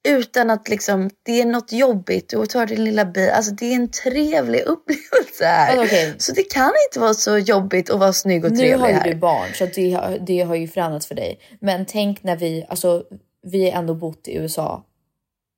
[0.08, 2.30] utan att liksom, det är något jobbigt.
[2.30, 3.30] Du tar din lilla bil.
[3.30, 5.84] Alltså det är en trevlig upplevelse här.
[5.86, 6.16] Okej.
[6.18, 8.94] Så det kan inte vara så jobbigt att vara snygg och Nu trevlig har ju
[8.94, 9.04] här.
[9.10, 11.40] du barn så det, har- det har ju förändrats för dig.
[11.62, 13.04] Men tänk när vi, alltså
[13.44, 14.86] vi har ändå bott i USA.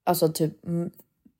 [0.06, 0.90] Alltså typ, mm,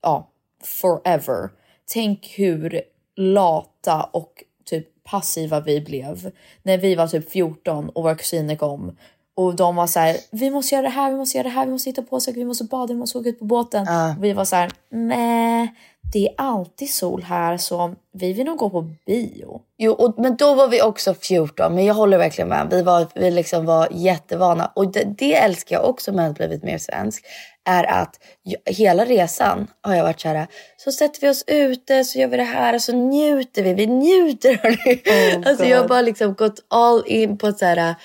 [0.02, 0.32] ja,
[0.64, 1.50] forever.
[1.94, 2.82] Tänk hur
[3.18, 6.32] lata och typ passiva vi blev
[6.64, 8.98] när vi var typ 14 och våra kusiner kom.
[9.38, 11.66] Och de var så här, vi måste göra det här, vi måste göra det här,
[11.66, 13.88] vi måste hitta på saker, vi måste bada, vi måste åka ut på båten.
[14.18, 15.76] Och vi var så här, nej,
[16.16, 19.62] det är alltid sol här så vi vill nog gå på bio.
[19.78, 21.76] Jo, och, men då var vi också 14.
[21.76, 22.68] Men jag håller verkligen med.
[22.72, 24.72] Vi var, vi liksom var jättevana.
[24.76, 27.26] Och det, det älskar jag också med att blivit mer svensk.
[27.66, 30.48] Är att jag, hela resan har jag varit så här.
[30.78, 33.74] Så sätter vi oss ute så gör vi det här och så njuter vi.
[33.74, 35.44] Vi njuter hörni.
[35.46, 37.96] alltså jag har bara liksom gått all in på så här.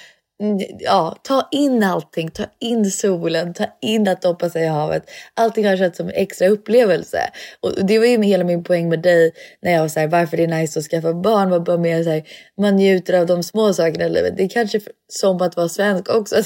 [0.79, 5.11] Ja, ta in allting, ta in solen, ta in att doppa sig i havet.
[5.35, 7.31] Allting har känts som en extra upplevelse.
[7.61, 10.37] Och det var ju hela min poäng med dig när jag var så här, varför
[10.37, 12.23] det är nice att skaffa barn var bara mer så här,
[12.57, 14.37] man njuter av de små sakerna i livet.
[14.37, 16.37] Det är kanske som att vara svensk också.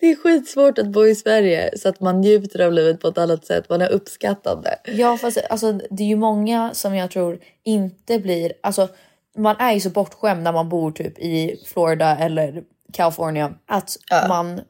[0.00, 3.18] det är skitsvårt att bo i Sverige så att man njuter av livet på ett
[3.18, 3.68] annat sätt.
[3.68, 4.78] Man är uppskattande.
[4.84, 8.52] Ja, fast alltså, det är ju många som jag tror inte blir...
[8.60, 8.88] Alltså,
[9.36, 13.96] man är ju så bortskämd när man bor typ i Florida eller California att
[14.28, 14.60] man...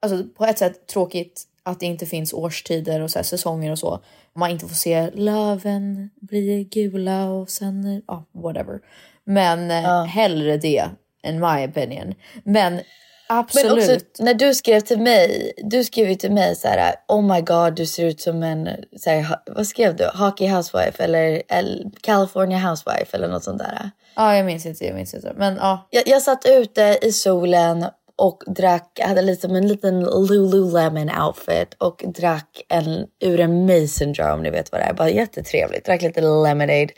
[0.00, 3.78] Alltså, på ett sätt tråkigt att det inte finns årstider och så här, säsonger och
[3.78, 4.00] så.
[4.34, 8.02] Man inte får se löven bli gula och sen...
[8.06, 8.80] Ja, whatever.
[9.24, 10.04] Men uh.
[10.04, 10.84] hellre det,
[11.22, 12.14] in my opinion.
[12.44, 12.80] Men
[13.28, 13.86] absolut.
[13.86, 17.34] Men också när du skrev till mig, du skrev ju till mig så här, oh
[17.34, 20.04] my god du ser ut som en, så här, vad skrev du?
[20.14, 23.90] Hockey housewife eller, eller California housewife eller något sånt där.
[24.16, 24.84] Ja, jag minns inte.
[24.84, 25.32] Jag minns inte.
[25.36, 25.88] Men ja.
[25.90, 27.86] Jag, jag satt ute i solen
[28.18, 34.32] och drack, hade liksom en liten Lululemon outfit och drack en, ur en mason jar
[34.32, 34.94] om ni vet vad det är.
[34.94, 35.86] Bara jättetrevligt.
[35.86, 36.88] Drack lite lemonade.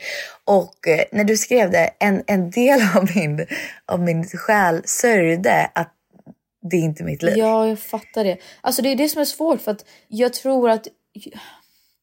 [0.45, 3.45] Och eh, när du skrev det, en, en del av min,
[3.85, 5.93] av min själ sörjde att
[6.61, 7.37] det är inte mitt liv.
[7.37, 8.37] Ja, jag fattar det.
[8.61, 10.87] Alltså det är det som är svårt för att jag tror att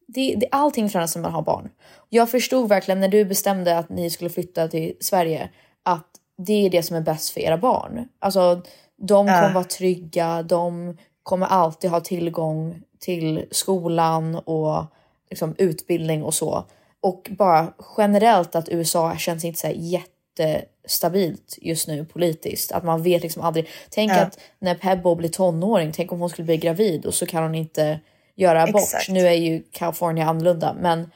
[0.06, 1.68] det, det, allting förändras när man har barn.
[2.08, 5.48] Jag förstod verkligen när du bestämde att ni skulle flytta till Sverige
[5.82, 6.06] att
[6.38, 8.08] det är det som är bäst för era barn.
[8.18, 8.62] Alltså
[8.96, 14.84] de kommer vara trygga, de kommer alltid ha tillgång till skolan och
[15.30, 16.64] liksom, utbildning och så.
[17.00, 22.72] Och bara generellt att USA känns inte så här jättestabilt just nu politiskt.
[22.72, 23.68] Att man vet liksom aldrig.
[23.90, 27.42] Tänk att när Pebbo blir tonåring, tänk om hon skulle bli gravid och så kan
[27.42, 28.00] hon inte
[28.36, 28.82] göra abort.
[28.82, 29.08] Exakt.
[29.08, 31.10] Nu är ju California annorlunda, men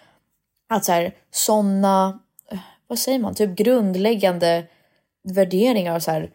[0.69, 2.19] att så här sådana,
[2.87, 4.65] vad säger man, typ grundläggande
[5.29, 6.31] värderingar och så här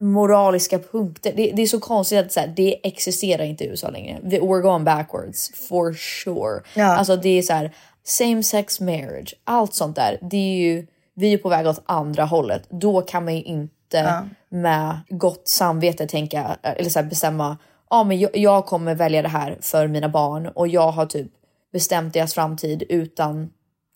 [0.00, 1.32] moraliska punkter.
[1.36, 4.18] Det, det är så konstigt att så här, det existerar inte i USA längre.
[4.22, 6.62] We're going backwards for sure.
[6.74, 6.96] Ja.
[6.96, 7.70] Alltså det är så här
[8.04, 10.18] same sex marriage, allt sånt där.
[10.22, 12.66] Det är ju, vi är på väg åt andra hållet.
[12.70, 17.56] Då kan man ju inte inte med gott samvete tänka eller så här, bestämma
[17.90, 21.32] ja, men jag, jag kommer välja det här för mina barn och jag har typ
[21.72, 23.50] bestämt deras framtid utan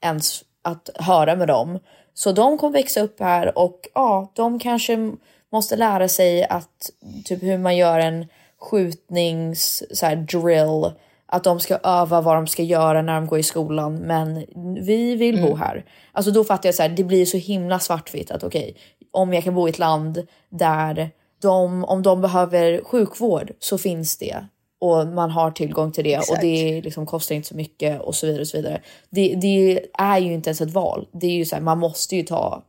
[0.04, 1.78] ens att höra med dem.
[2.14, 5.12] Så de kommer växa upp här och ja, de kanske
[5.52, 6.90] måste lära sig att
[7.24, 8.26] typ hur man gör en
[8.60, 10.92] skjutnings så här, drill.
[11.32, 13.96] Att de ska öva vad de ska göra när de går i skolan.
[13.96, 14.44] Men
[14.80, 15.84] vi vill bo här.
[16.12, 18.76] Alltså då fattar jag så här, det blir så himla svartvitt att okej,
[19.10, 24.18] om jag kan bo i ett land där de, om de behöver sjukvård så finns
[24.18, 24.44] det
[24.80, 28.26] och man har tillgång till det och det liksom kostar inte så mycket och så
[28.26, 28.80] vidare och så vidare.
[29.10, 31.08] Det, det är ju inte ens ett val.
[31.12, 32.62] Det är ju så här, man måste ju ta,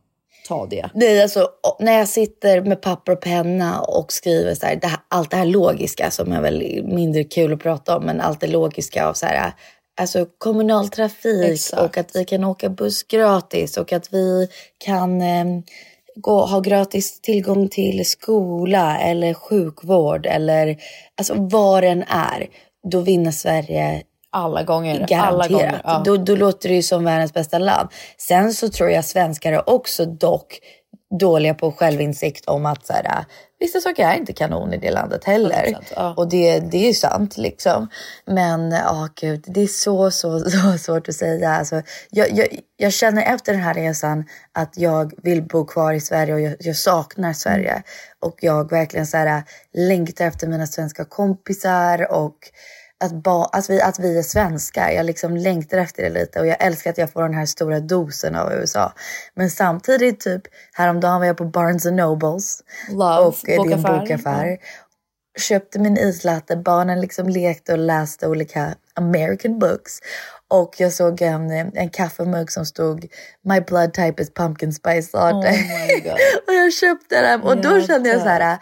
[0.48, 0.90] ta det.
[0.94, 5.00] Nej, alltså, när jag sitter med papper och penna och skriver så här, det här,
[5.08, 8.46] allt det här logiska som är väl mindre kul att prata om, men allt det
[8.46, 9.52] logiska av så här,
[10.00, 11.82] alltså kommunaltrafik Exakt.
[11.82, 15.44] och att vi kan åka buss gratis och att vi kan eh,
[16.14, 20.76] gå, ha gratis tillgång till skola eller sjukvård eller
[21.18, 22.46] alltså vad den är.
[22.90, 24.94] Då vinner Sverige Alla gånger.
[24.94, 25.50] Alla Garanterat.
[25.50, 25.80] gånger.
[25.84, 26.02] Ja.
[26.04, 27.88] Då, då låter det ju som världens bästa land.
[28.18, 30.58] Sen så tror jag svenskar också dock
[31.18, 33.24] dåliga på självinsikt om att så här,
[33.60, 35.64] vissa saker är inte kanon i det landet heller.
[35.64, 36.14] 100%, ja.
[36.16, 37.88] Och det, det är ju sant liksom.
[38.26, 41.50] Men ja, gud, det är så, så, så svårt att säga.
[41.50, 42.46] Alltså, jag, jag,
[42.76, 46.56] jag känner efter den här resan att jag vill bo kvar i Sverige och jag,
[46.60, 47.82] jag saknar Sverige.
[48.20, 52.36] Och jag verkligen så här, längtar efter mina svenska kompisar och
[53.02, 54.90] att, ba, att, vi, att vi är svenskar.
[54.90, 57.80] Jag liksom längtar efter det lite och jag älskar att jag får den här stora
[57.80, 58.92] dosen av USA.
[59.34, 63.82] Men samtidigt, typ häromdagen var jag på Barnes Nobles Love, och eh, det är en
[63.82, 64.00] bokaffär.
[64.00, 64.58] bokaffär.
[65.38, 69.98] Köpte min islatte, barnen liksom lekte och läste olika American books.
[70.48, 73.06] Och jag såg en, en kaffemugg som stod
[73.44, 75.48] My blood type is pumpkin spice latte.
[75.48, 76.12] Oh
[76.46, 78.58] och jag köpte den och då kände jag så här,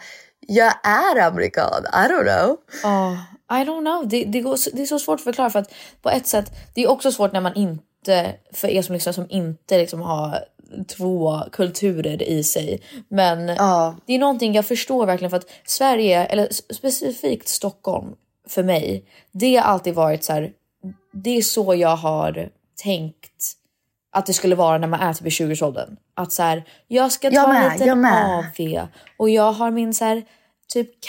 [0.47, 2.57] jag är amerikan, I don't know.
[2.83, 3.17] Ja,
[3.51, 4.07] I don't know.
[4.07, 6.83] Det, det, går, det är så svårt att förklara för att på ett sätt, det
[6.83, 10.39] är också svårt när man inte, för er som liksom, som inte liksom har
[10.87, 12.81] två kulturer i sig.
[13.07, 13.95] Men Ja.
[14.05, 18.15] det är någonting jag förstår verkligen för att Sverige, eller specifikt Stockholm
[18.47, 20.51] för mig, det har alltid varit så här,
[21.13, 22.49] det är så jag har
[22.83, 23.53] tänkt
[24.11, 25.97] att det skulle vara när man är typ i 20-årsåldern.
[26.13, 28.39] Att så här, jag ska ta Jag en med, liten jag med.
[28.79, 28.87] AV
[29.17, 30.23] och jag har min så här,
[30.73, 31.01] typ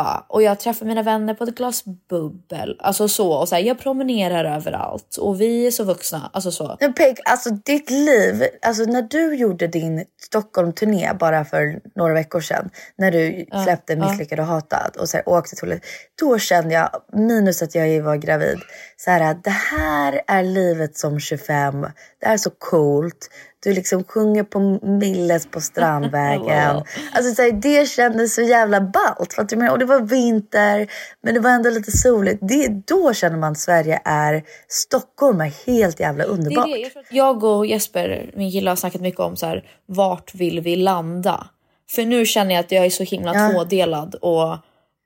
[0.00, 2.76] kappa och jag träffar mina vänner på ett glas bubbel.
[2.80, 6.30] Alltså så och så här, jag promenerar överallt och vi är så vuxna.
[6.32, 6.76] Alltså så.
[6.80, 12.40] Men Peg, alltså ditt liv, alltså när du gjorde din Stockholm-turné bara för några veckor
[12.40, 15.80] sedan, när du släppte Misslyckad och hatad och så här, åkte till
[16.20, 18.58] då kände jag, minus att jag var gravid,
[19.04, 21.80] så här, det här är livet som 25,
[22.20, 23.30] det här är så coolt.
[23.62, 26.74] Du liksom sjunger på Milles på Strandvägen.
[26.74, 26.86] Wow.
[27.14, 29.34] Alltså så här, det kändes så jävla ballt.
[29.36, 29.72] Jag menar?
[29.72, 30.90] Och det var vinter,
[31.22, 32.38] men det var ändå lite soligt.
[32.42, 36.66] Det, då känner man att Sverige är Stockholm är helt jävla Det underbart.
[36.68, 36.78] är det.
[36.78, 40.34] Jag, tror att jag och Jesper, min kille, har snackat mycket om så här, vart
[40.34, 41.46] vill vi landa?
[41.90, 43.48] För nu känner jag att jag är så himla Ja.
[43.52, 44.58] tvådelad och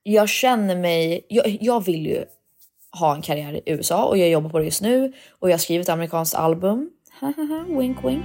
[0.02, 2.24] jag känner mig, jag, jag vill ju
[2.98, 5.58] ha en karriär i USA och jag jobbar på det just nu och jag har
[5.58, 6.90] skrivit ett amerikanskt album.
[7.78, 8.24] wink wink.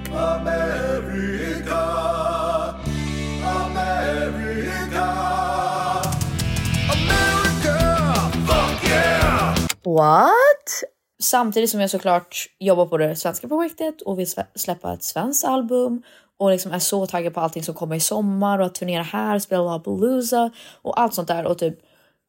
[9.84, 10.84] What?
[11.22, 15.46] Samtidigt som jag såklart jobbar på det svenska projektet och vill slä- släppa ett svenskt
[15.46, 16.02] album
[16.38, 19.40] och liksom är så taggad på allting som kommer i sommar och att turnera här,
[19.40, 20.52] spela Lollapalooza
[20.82, 21.80] och allt sånt där och typ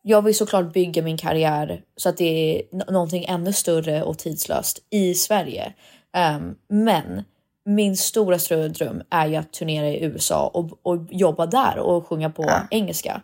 [0.03, 4.79] jag vill såklart bygga min karriär så att det är någonting ännu större och tidslöst
[4.91, 5.73] i Sverige.
[6.17, 7.25] Ehm, men
[7.65, 12.31] min stora dröm är ju att turnera i USA och, och jobba där och sjunga
[12.31, 13.23] på engelska.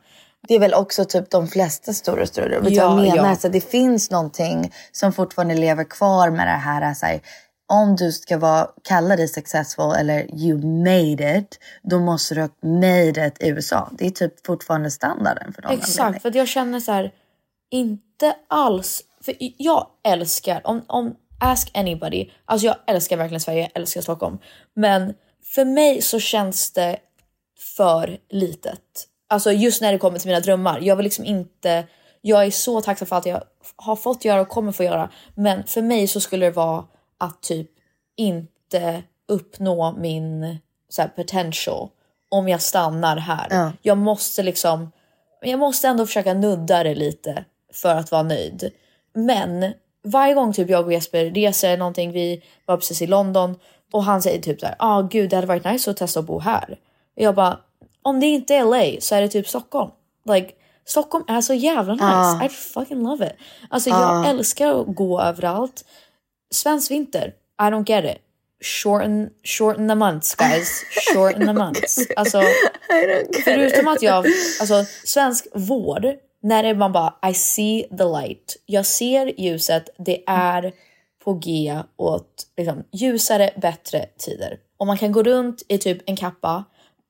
[0.49, 3.29] Det är väl också typ de flesta stora du Ja, vad jag menar?
[3.29, 3.37] ja.
[3.37, 6.95] Så det finns någonting som fortfarande lever kvar med det här.
[6.95, 7.21] Så här
[7.69, 12.49] om du ska vara, kalla dig successful eller you made it, då måste du ha
[12.63, 13.91] made it i USA.
[13.93, 15.73] Det är typ fortfarande standarden för dem.
[15.73, 17.13] Exakt, för att jag känner så här,
[17.71, 23.71] inte alls, för jag älskar, om, om ask anybody, alltså jag älskar verkligen Sverige, jag
[23.75, 24.39] älskar Stockholm,
[24.75, 25.15] men
[25.55, 26.97] för mig så känns det
[27.77, 29.09] för litet.
[29.29, 31.87] Alltså just när det kommer till mina drömmar, jag vill liksom inte,
[32.21, 33.43] jag är så tacksam för allt jag
[33.77, 36.85] har fått göra och kommer få göra, men för mig så skulle det vara
[37.19, 37.71] att typ
[38.17, 40.59] inte uppnå min
[40.89, 41.89] så här, potential
[42.29, 43.47] om jag stannar här.
[43.51, 43.73] Ja.
[43.83, 44.93] Jag måste liksom,
[45.41, 48.71] jag måste ändå försöka nudda det lite för att vara nöjd.
[49.15, 49.73] Men
[50.05, 53.59] varje gång typ jag och Jesper reser någonting, vi var precis i London
[53.93, 56.27] och han säger typ så här, ah gud det hade varit nice att testa att
[56.27, 56.79] bo här.
[57.17, 57.59] Och jag bara,
[58.03, 59.91] om det inte är LA så är det typ Stockholm.
[60.25, 60.51] Like,
[60.85, 62.05] Stockholm är så jävla nice.
[62.07, 62.45] Ah.
[62.45, 63.33] I fucking love it.
[63.71, 65.85] Alltså jag älskar att gå överallt.
[66.51, 68.23] Svensk vinter, I don't get it.
[68.61, 70.85] Shorten, shorten the months guys.
[71.13, 71.99] Shorten the months.
[72.17, 72.43] Alltså,
[73.45, 74.27] förutom att jag,
[74.61, 78.57] alltså svensk vår, när det är man bara I see the light.
[78.67, 80.73] Jag ser ljuset, det är
[81.25, 84.59] på G åt liksom, ljusare, bättre tider.
[84.77, 86.65] Om man kan gå runt i typ en kappa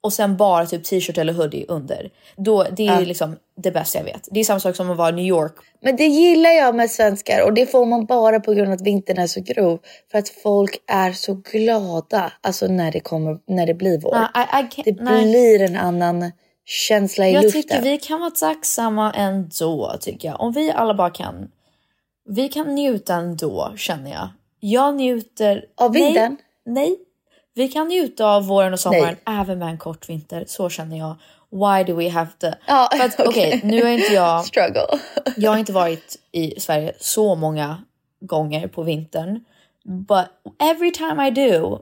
[0.06, 2.10] och sen bara typ t-shirt eller hoodie under.
[2.36, 4.28] Då, det är liksom det bästa jag vet.
[4.30, 5.54] Det är samma sak som att vara i New York.
[5.80, 8.86] Men det gillar jag med svenskar och det får man bara på grund av att
[8.86, 9.78] vintern är så grov.
[10.10, 14.16] För att folk är så glada alltså när det, kommer, när det blir vår.
[14.34, 15.22] Nej, I, I det nej.
[15.22, 16.32] blir en annan
[16.64, 17.62] känsla i Jag luften.
[17.62, 20.40] tycker vi kan vara tacksamma ändå tycker jag.
[20.40, 21.48] Om vi alla bara kan.
[22.28, 24.28] Vi kan njuta ändå känner jag.
[24.60, 25.64] Jag njuter.
[25.74, 26.36] Av vintern?
[26.64, 26.88] Nej.
[26.88, 26.96] nej.
[27.56, 30.44] Vi kan njuta av våren och sommaren även med en kort vinter.
[30.48, 31.14] Så känner jag.
[31.50, 32.46] Why do we have to?
[32.66, 33.60] Ja, För att, Okej, okej.
[33.64, 34.44] nu har inte jag...
[34.44, 34.98] Struggle.
[35.36, 37.82] Jag har inte varit i Sverige så många
[38.20, 39.44] gånger på vintern.
[39.84, 40.26] But
[40.58, 41.78] every time I do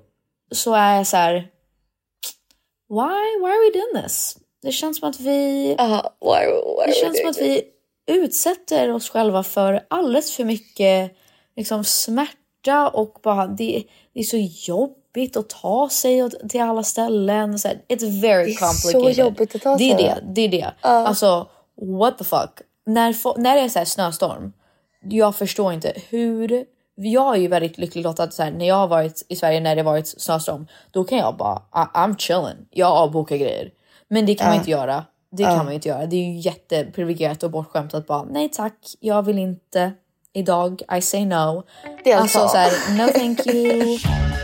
[0.52, 1.34] så är jag så här.
[2.88, 4.38] Why, why are we doing this?
[4.62, 5.74] Det känns som att vi...
[5.78, 7.62] Ja, why, why Det känns som att vi
[8.06, 11.16] utsätter oss själva för alldeles för mycket
[11.56, 14.36] liksom, smärta och bara det, det är så
[14.72, 15.03] jobbigt
[15.36, 17.58] att ta sig till alla ställen.
[17.58, 19.24] Så här, it's very Det är så complicated.
[19.24, 20.04] jobbigt att ta Det är sig.
[20.06, 20.20] det.
[20.34, 20.72] Det är det.
[20.80, 21.46] Alltså,
[21.98, 22.50] what the fuck.
[22.86, 24.52] När, när det är så här snöstorm,
[25.02, 26.64] jag förstår inte hur...
[26.96, 29.76] Jag är ju väldigt lycklig lottad så här, när jag har varit i Sverige när
[29.76, 30.66] det varit snöstorm.
[30.90, 32.66] Då kan jag bara, I'm chilling.
[32.70, 33.70] Jag avbokar grejer.
[34.08, 35.04] Men det kan man inte göra.
[35.30, 36.06] Det kan man inte göra.
[36.06, 39.92] Det är ju jätteprivilegierat och bortskämt att bara nej tack, jag vill inte
[40.32, 40.82] idag.
[40.96, 41.62] I say no.
[42.16, 43.98] Alltså så här, no thank you.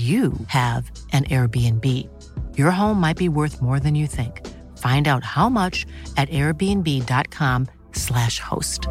[0.00, 2.08] you have an Airbnb.
[2.56, 4.46] Your home might be worth more than you think.
[4.78, 5.84] Find out how much
[6.16, 8.88] at airbnb.com/slash host.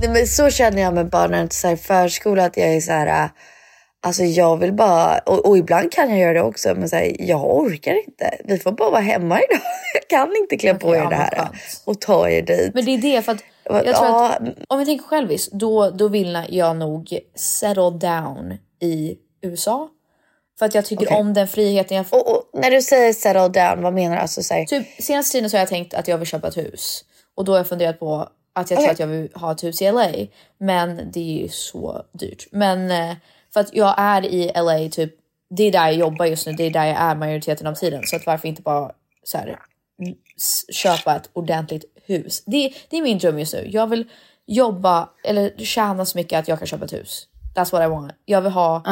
[0.00, 3.24] Nej, men så känner jag med barnen så här, förskola att jag är så här.
[3.24, 3.30] Äh,
[4.06, 7.16] Alltså jag vill bara, och, och ibland kan jag göra det också, men så här,
[7.18, 8.38] jag orkar inte.
[8.44, 9.60] Vi får bara vara hemma idag.
[9.94, 11.48] Jag kan inte klä på er ja, det här
[11.84, 12.74] och ta er dit.
[12.74, 15.90] Men det är det för att jag tror Ja, att om jag tänker själviskt då,
[15.90, 19.88] då vill jag nog settle down i USA.
[20.58, 21.16] För att jag tycker Okej.
[21.16, 22.16] om den friheten jag får.
[22.16, 24.22] och, och, när du säger settle down, vad menar du?
[24.22, 26.56] Alltså, så här, Typ, senaste tiden så har jag tänkt att jag vill köpa ett
[26.56, 27.04] hus.
[27.34, 28.92] Och då har jag funderat på att jag tror Okej.
[28.92, 30.12] att jag vill ha ett hus i LA.
[30.58, 32.46] Men det är ju så dyrt.
[32.50, 33.16] Men eh,
[33.56, 35.14] för att jag är i LA typ,
[35.50, 36.52] det är där jag jobbar just nu.
[36.52, 38.02] Det är där jag är majoriteten av tiden.
[38.04, 38.92] Så att varför inte bara
[39.22, 39.58] så här,
[40.72, 42.42] köpa ett ordentligt hus.
[42.46, 43.68] Det, det är min dröm just nu.
[43.70, 44.08] Jag vill
[44.46, 47.28] jobba eller tjäna så mycket att jag kan köpa ett hus.
[47.54, 48.12] That's what I want.
[48.24, 48.82] Jag vill ha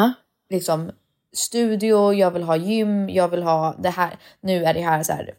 [0.51, 0.91] liksom
[1.33, 4.19] studio, jag vill ha gym, jag vill ha det här.
[4.41, 5.35] Nu är det här så här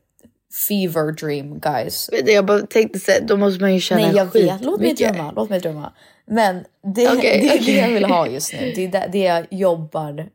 [0.67, 2.09] fever dream guys.
[2.25, 5.31] jag bara tänkte säga, då måste man ju känna Nej jag vet, låt mig drömma,
[5.31, 5.93] låt mig drömma.
[6.25, 6.55] Men
[6.95, 7.65] det, Okej, det är okej.
[7.65, 8.71] det jag vill ha just nu.
[8.75, 10.29] Det är det, det jag jobbar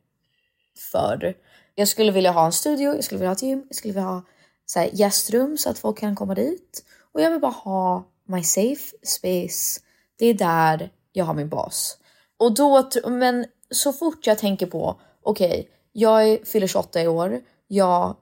[0.92, 1.34] för.
[1.74, 4.08] Jag skulle vilja ha en studio, jag skulle vilja ha ett gym, jag skulle vilja
[4.08, 4.22] ha
[4.66, 6.84] så här, gästrum så att folk kan komma dit.
[7.12, 9.80] Och jag vill bara ha my safe space.
[10.18, 11.98] Det är där jag har min bas.
[12.36, 17.40] Och då, men så fort jag tänker på, okej, jag är- fyller 28 i år,
[17.68, 18.16] jag,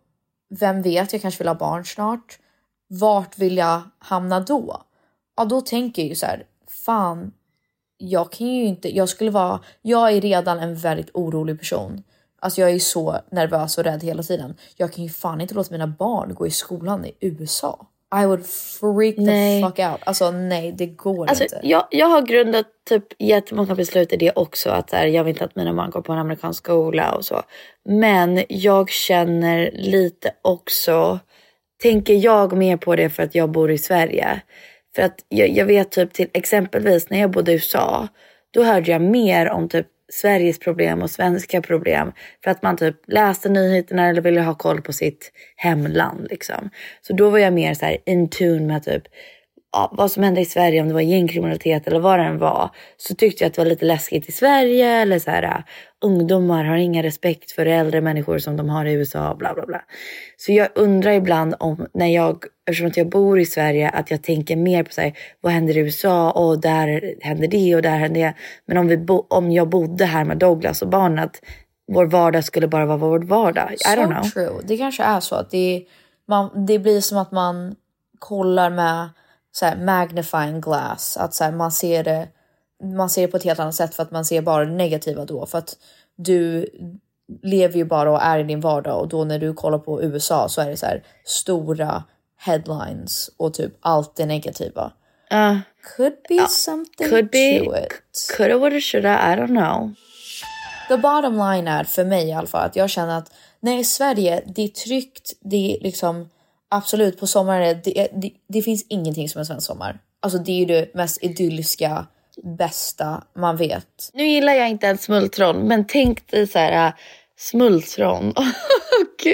[0.48, 2.38] vem vet, jag kanske vill ha barn snart.
[2.88, 4.82] Vart vill jag hamna då?
[5.36, 7.32] Ja, då tänker jag ju så här, fan,
[7.96, 12.02] jag kan ju inte, jag skulle vara, jag är redan en väldigt orolig person.
[12.40, 14.56] Alltså jag är så nervös och rädd hela tiden.
[14.76, 17.86] Jag kan ju fan inte låta mina barn gå i skolan i USA.
[18.14, 19.62] I would freak the Nej.
[19.62, 20.00] fuck out.
[20.04, 21.60] Alltså nej, det går Alltså, inte.
[21.62, 24.70] jag, jag har grundat typ jättemånga beslut i det också.
[24.70, 27.42] Att här, jag vill inte att mina barn går på en amerikansk skola och så.
[27.84, 31.18] Men jag känner lite också,
[31.82, 34.40] tänker jag mer på det för att jag bor i Sverige.
[34.94, 38.08] För att jag, jag vet typ till exempelvis när jag bodde i USA.
[38.50, 42.12] Då hörde jag mer om typ Sveriges problem och svenska problem.
[42.44, 46.70] För att man typ läste nyheterna eller ville ha koll på sitt hemland liksom.
[47.00, 49.02] Så då var jag mer så här in tune med typ
[49.72, 52.70] ja, vad som hände i Sverige, om det var gängkriminalitet eller vad det än var,
[52.96, 54.86] så tyckte jag att det var lite läskigt i Sverige.
[54.86, 55.64] Eller så här, äh,
[56.04, 59.82] ungdomar har ingen respekt för äldre människor som de har i USA, bla bla bla.
[60.36, 64.22] Så jag undrar ibland om, när jag, eftersom att jag bor i Sverige, att jag
[64.22, 67.98] tänker mer på så här, vad händer i USA och där händer det och där
[67.98, 68.34] händer det.
[68.66, 71.40] Men om, vi bo, om jag bodde här med Douglas och barnen, att
[71.92, 73.72] vår vardag skulle bara vara vår vardag.
[73.72, 74.22] I don't know.
[74.22, 74.60] So true.
[74.64, 75.84] Det kanske är så att det,
[76.28, 77.74] man, det blir som att man
[78.18, 79.08] kollar med
[79.52, 81.16] så här, magnifying glass.
[81.16, 82.28] Att så här, man, ser det,
[82.84, 85.24] man ser det på ett helt annat sätt för att man ser bara det negativa
[85.24, 85.46] då.
[85.46, 85.76] För att
[86.16, 86.66] du
[87.42, 90.48] lever ju bara och är i din vardag och då när du kollar på USA
[90.48, 92.04] så är det så här stora
[92.36, 94.92] headlines och typ allt det negativa.
[95.32, 95.58] Uh,
[95.96, 97.92] Could be something could be, to it.
[98.36, 99.94] coulda, woulda, shoulda, I don't know.
[100.88, 104.42] The bottom line är för mig i alla fall att jag känner att nej, Sverige,
[104.46, 106.28] det är tryggt, det är liksom
[106.70, 109.98] absolut på sommaren, är det, det, det finns ingenting som en svensk sommar.
[110.20, 112.06] Alltså det är ju det mest idylliska,
[112.58, 114.10] bästa man vet.
[114.12, 116.92] Nu gillar jag inte en smultron, men tänk dig så här äh,
[117.38, 118.30] smultron
[119.00, 119.26] och,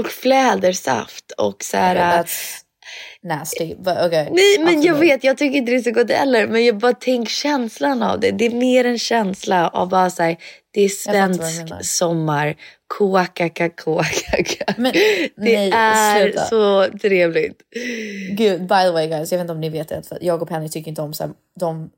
[0.00, 2.18] och flädersaft och så här.
[2.18, 2.24] äh,
[3.22, 4.28] nasty, but okay.
[4.30, 6.46] Nej, men jag vet, jag tycker inte det är så gott heller.
[6.46, 8.30] Men jag bara tänk känslan av det.
[8.30, 10.36] Det är mer en känsla av bara så här,
[10.70, 12.56] det är svensk sommar.
[12.88, 14.74] Kåkaka, kåkaka.
[14.76, 16.44] Men, Det nej, är sluta.
[16.44, 17.62] så trevligt.
[18.30, 20.48] Gud, by the way guys, jag vet inte om ni vet det, för jag och
[20.48, 21.90] Penny tycker inte om så här, de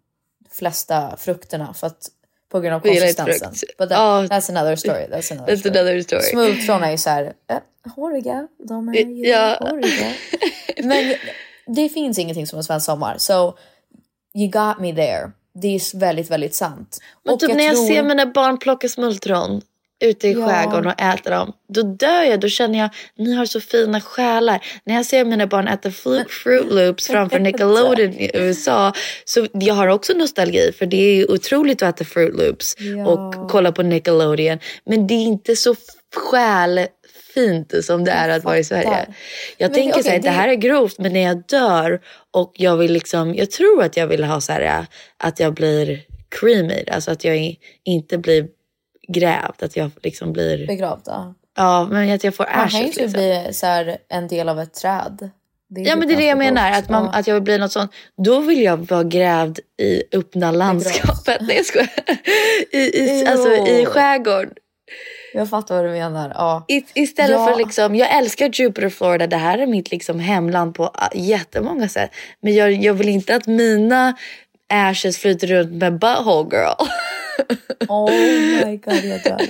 [0.50, 2.08] flesta frukterna för att
[2.52, 3.52] på grund av konsistensen.
[3.78, 4.26] But that, Ja.
[4.30, 5.06] that's another story.
[5.10, 5.78] That's another That's story.
[5.78, 6.22] another story.
[6.22, 9.56] Smultron är ju såhär, äh, håriga, de är ju Ja.
[9.60, 10.12] håriga.
[10.82, 11.14] Men
[11.66, 13.14] det finns ingenting som en svensk sommar.
[13.18, 13.56] So
[14.34, 15.30] you got me there.
[15.54, 16.98] Det är väldigt, väldigt sant.
[17.24, 19.62] Men typ när jag ser mina barn plocka smultron
[20.00, 20.46] ute i Ja.
[20.48, 21.52] skärgården och äta dem.
[21.68, 22.40] Då dör jag.
[22.40, 22.88] Då känner jag,
[23.18, 24.64] ni har så fina själar.
[24.84, 28.92] När jag ser mina barn äta fru- Fruit Loops framför Nickelodeon i USA.
[29.24, 30.72] Så jag har också nostalgi.
[30.78, 33.06] För det är ju otroligt att äta Fruit Loops Ja.
[33.06, 34.58] och kolla på Nickelodeon.
[34.84, 35.74] Men det är inte så
[36.16, 39.06] själfint som det är att vara i Sverige.
[39.58, 40.22] Jag Men tänker okej, så här, det...
[40.22, 40.98] det- här är grovt.
[40.98, 44.52] Men när jag dör och jag vill liksom, jag tror att jag vill ha så
[44.52, 44.86] här
[45.18, 46.00] att jag blir
[46.40, 46.88] cremated.
[46.90, 48.46] Alltså att jag inte blir
[49.12, 49.62] grävd.
[49.62, 51.34] Att jag liksom blir, Begravda.
[51.56, 53.12] ja men att jag får Man kan ju ashes liksom.
[53.12, 55.30] bli så här, en del av ett träd.
[55.74, 57.72] Det Ja men det är det jag menar, att, man, att jag vill bli något
[57.72, 57.92] sånt.
[58.24, 61.38] Då vill jag vara grävd i öppna landskapet.
[61.40, 61.90] Nej jag skojar.
[62.72, 64.54] I, i, alltså i skärgården.
[65.34, 66.32] Jag fattar vad du menar.
[66.34, 66.64] Ja.
[66.68, 67.46] I, istället Ja.
[67.46, 69.26] för liksom, jag älskar Jupiter, Florida.
[69.26, 72.10] Det här är mitt liksom hemland på ah, jättemånga sätt.
[72.40, 74.14] Men jag, jag vill inte att mina
[74.68, 76.74] ashes flyter runt med butthole girl.
[77.88, 79.40] Oh my god, jag dör.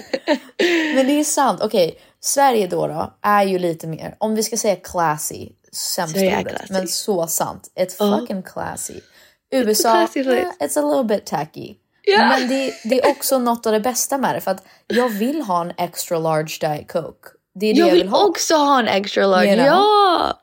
[0.94, 1.60] Men det är sant.
[1.62, 6.70] Okej, Sverige då, då är ju lite mer, om vi ska säga classy, sämst ordet,
[6.70, 7.68] men så sant.
[7.80, 9.00] It's fucking classy.
[9.52, 10.40] USA, classy place.
[10.60, 11.74] eh, it's a little bit tacky.
[12.02, 12.26] Ja.
[12.28, 15.42] Men det, det är också något av det bästa med det, för att jag vill
[15.42, 17.28] ha en extra large diet coke.
[17.54, 18.24] Det är det Jag jag vill vill ha.
[18.26, 19.46] också ha en extra large.
[19.46, 19.66] You know?
[19.66, 20.40] Ja!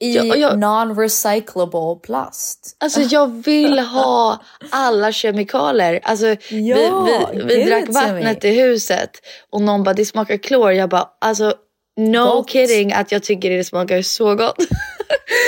[0.00, 2.76] I Ja, jag- non-recyclable plast.
[2.80, 6.00] Alltså jag vill ha alla kemikalier.
[6.02, 9.10] Alltså, Ja, vi vi, vi drack vattnet i huset
[9.50, 10.72] och någon bara det smakar klor.
[10.72, 11.54] Jag bara alltså
[12.00, 12.50] no Gott.
[12.50, 14.56] kidding att jag tycker det smakar så gott.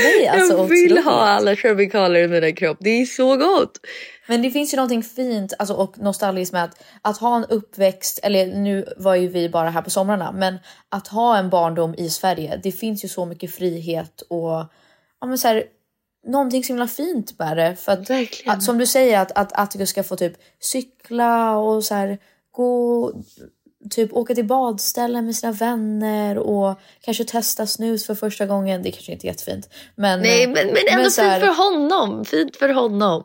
[0.02, 1.04] Nej, alltså jag vill otroligt.
[1.04, 2.78] ha alla kemikalier i min kropp.
[2.80, 3.80] Det är så gott.
[4.26, 8.20] Men det finns ju någonting fint alltså, och nostalgiskt med att, att ha en uppväxt,
[8.22, 12.10] eller nu var ju vi bara här på somrarna, men att ha en barndom i
[12.10, 12.60] Sverige.
[12.62, 14.64] Det finns ju så mycket frihet och
[15.20, 15.64] ja, men så här,
[16.26, 17.76] någonting så himla fint med det.
[17.76, 18.10] För att,
[18.46, 22.18] att, som du säger, att, att Atticus ska få typ cykla och så här,
[22.50, 23.12] gå
[23.90, 28.82] typ åka till badställen med sina vänner och kanske testa snus för första gången.
[28.82, 29.68] Det kanske inte är jättefint.
[29.94, 32.24] Men, Nej men, men ändå så här- fint för honom.
[32.24, 33.24] Fint för honom.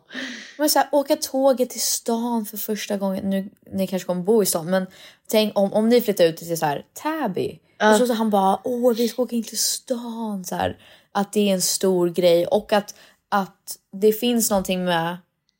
[0.58, 3.30] men så här, åka tåget till stan för första gången.
[3.30, 4.86] Nu, ni kanske kommer bo i stan, men
[5.28, 7.58] tänk om, om ni flyttar ut till så här, Täby.
[7.92, 10.44] Och så, så han bara, åh vi ska åka in till stan.
[10.44, 10.76] Så här,
[11.12, 12.94] att det är en stor grej och att,
[13.28, 15.16] att det finns någonting med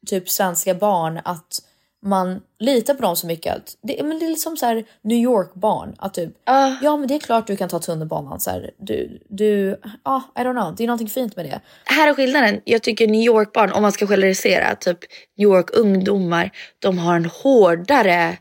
[0.07, 1.62] typ svenska barn att
[2.05, 3.57] man litar på dem så mycket.
[3.57, 5.94] Att det, men det är liksom så här New York barn.
[5.98, 6.76] Att typ, Ja.
[6.82, 8.40] ja men det är klart du kan ta tunnelbanan.
[8.40, 10.74] Så här, du, du, ja I don't know.
[10.76, 11.61] Det är någonting fint med det.
[11.84, 12.61] Här är skillnaden.
[12.64, 14.98] Jag tycker New York-barn, om man ska generalisera, typ
[15.38, 18.38] New York-ungdomar, de har en hårdare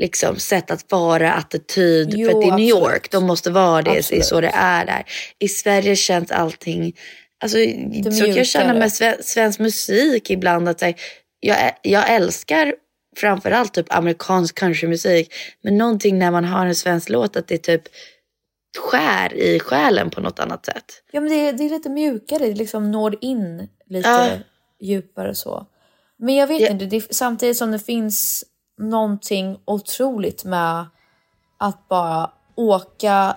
[0.00, 2.14] liksom, sätt att vara, attityd.
[2.16, 2.92] Jo, för att det är New absolut.
[2.94, 4.24] York, de måste vara det, det är Absolut.
[4.24, 5.04] så det är där.
[5.38, 6.96] I Sverige känns allting,
[7.42, 7.58] alltså,
[8.18, 10.68] så kan jag känna med sve- svensk musik ibland.
[10.68, 10.94] att här,
[11.40, 12.74] jag, jag älskar
[13.18, 17.82] framförallt typ amerikansk countrymusik, men någonting när man har en svensk låt att det typ
[18.90, 20.84] skär i själen på något annat sätt.
[21.12, 24.28] Ja men det, är- det är lite mjukare, det liksom når in lite Ja.
[24.86, 25.66] djupare så.
[26.18, 26.68] Men jag vet Ja.
[26.68, 28.44] inte, det, samtidigt som det finns
[28.80, 30.86] någonting otroligt med
[31.58, 33.36] att bara åka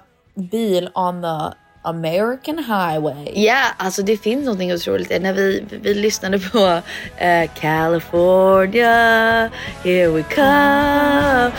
[0.51, 3.45] bil on the American highway.
[3.45, 5.21] Ja, alltså det finns någonting otroligt.
[5.21, 6.82] När vi, vi lyssnade på
[7.17, 9.49] eh, California,
[9.84, 11.51] here we come.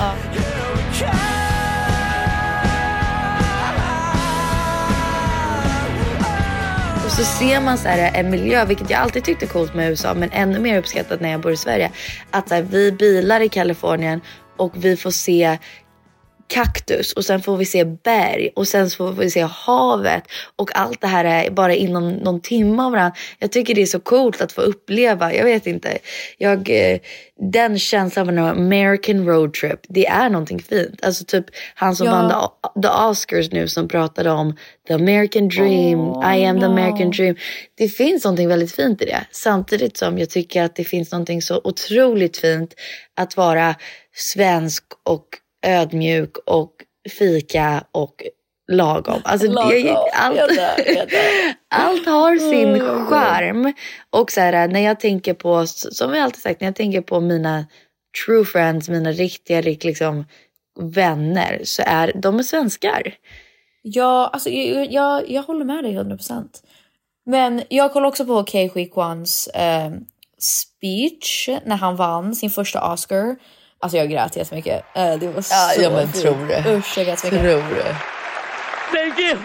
[7.04, 10.14] Och så ser man så här en miljö, vilket jag alltid tyckte coolt med USA,
[10.14, 11.90] men ännu mer uppskattat när jag bor i Sverige.
[12.30, 14.20] Att så här, vi bilar i Kalifornien
[14.56, 15.58] och vi får se
[16.48, 20.22] kaktus och sen får vi se berg och sen får vi se havet
[20.56, 23.16] och allt det här är bara inom någon timme av varandra.
[23.38, 25.34] Jag tycker det är så coolt att få uppleva.
[25.34, 25.98] Jag vet inte.
[26.38, 26.98] Jag, eh,
[27.52, 31.04] den känslan av en American road trip, det är någonting fint.
[31.04, 32.12] Alltså typ han som Ja.
[32.12, 34.56] vann the, the Oscars nu som pratade om
[34.88, 36.72] the American dream, Oh, I am the no.
[36.72, 37.36] American dream.
[37.74, 39.24] Det finns någonting väldigt fint i det.
[39.30, 42.74] Samtidigt som jag tycker att det finns någonting så otroligt fint
[43.16, 43.74] att vara
[44.14, 45.24] svensk och
[45.62, 46.72] ödmjuk och
[47.18, 48.22] fika och
[48.72, 49.20] lagom.
[49.24, 49.86] Alltså, Lagom.
[49.86, 51.54] Jag, allt, Jag dör, jag dör.
[51.68, 53.04] allt har sin dör.
[53.06, 53.72] charm.
[54.10, 57.20] Och så här, när jag tänker på, som jag alltid sagt, när jag tänker på
[57.20, 57.66] mina
[58.26, 60.24] true friends, mina riktiga rikt- liksom,
[60.80, 63.14] vänner, så är de är svenskar.
[63.82, 66.44] Ja, alltså, jag, jag, jag håller med dig 100%.
[67.26, 69.90] Men jag kollar också på Kei Kwans eh,
[70.38, 73.36] speech när han vann sin första Oscar.
[73.82, 74.84] Alltså jag grät jättemycket.
[74.94, 76.22] Eh, det var så ja, men fint.
[76.24, 76.64] tror det.
[76.76, 77.40] Usch, jag grät så mycket.
[77.40, 77.82] Tror du?
[78.98, 79.38] Thank you.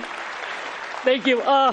[1.04, 1.40] Thank you.
[1.42, 1.72] Uh,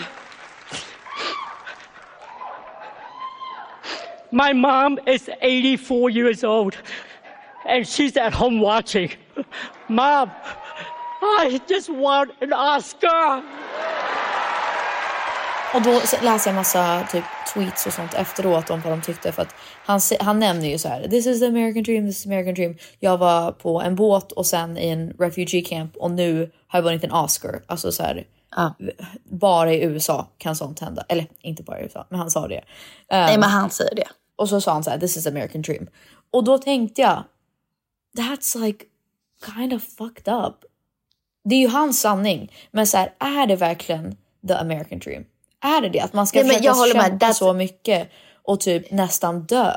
[4.31, 6.77] my mom is 84 years old
[7.67, 9.11] and she's at home watching.
[9.89, 10.31] Mom,
[11.23, 13.43] I just won an Oscar.
[15.75, 19.43] Och då läser jag massa typ tweets och sånt efteråt om vad de tyckte för
[19.43, 19.55] att
[19.85, 22.55] han, han nämner ju så här this is the American dream, this is the American
[22.55, 22.77] dream.
[23.01, 26.85] Jag var på en båt och sen i en refugee camp och nu har jag
[26.85, 27.63] vunnit en Oscar.
[27.67, 28.75] Alltså så här, Ja.
[29.25, 31.05] bara i USA kan sånt hända.
[31.09, 32.59] Eller inte bara i USA, men han sa det.
[32.59, 32.63] Um,
[33.09, 34.09] Nej, men han säger det.
[34.37, 35.87] och så sa han så här, this is American dream.
[36.31, 37.25] Och då tänkte jag,
[38.19, 38.85] that's like
[39.55, 40.55] kind of fucked up.
[41.45, 44.17] Det är ju hans sanning, men så här, är det verkligen
[44.49, 45.25] the American dream?
[45.65, 46.01] Är det det?
[46.01, 47.03] Att man ska Nej, försöka jag med.
[47.05, 48.09] kämpa That's- så mycket
[48.43, 49.73] och typ nästan dö.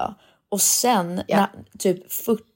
[0.50, 1.38] Och sen Ja.
[1.38, 1.48] när,
[1.80, 2.12] typ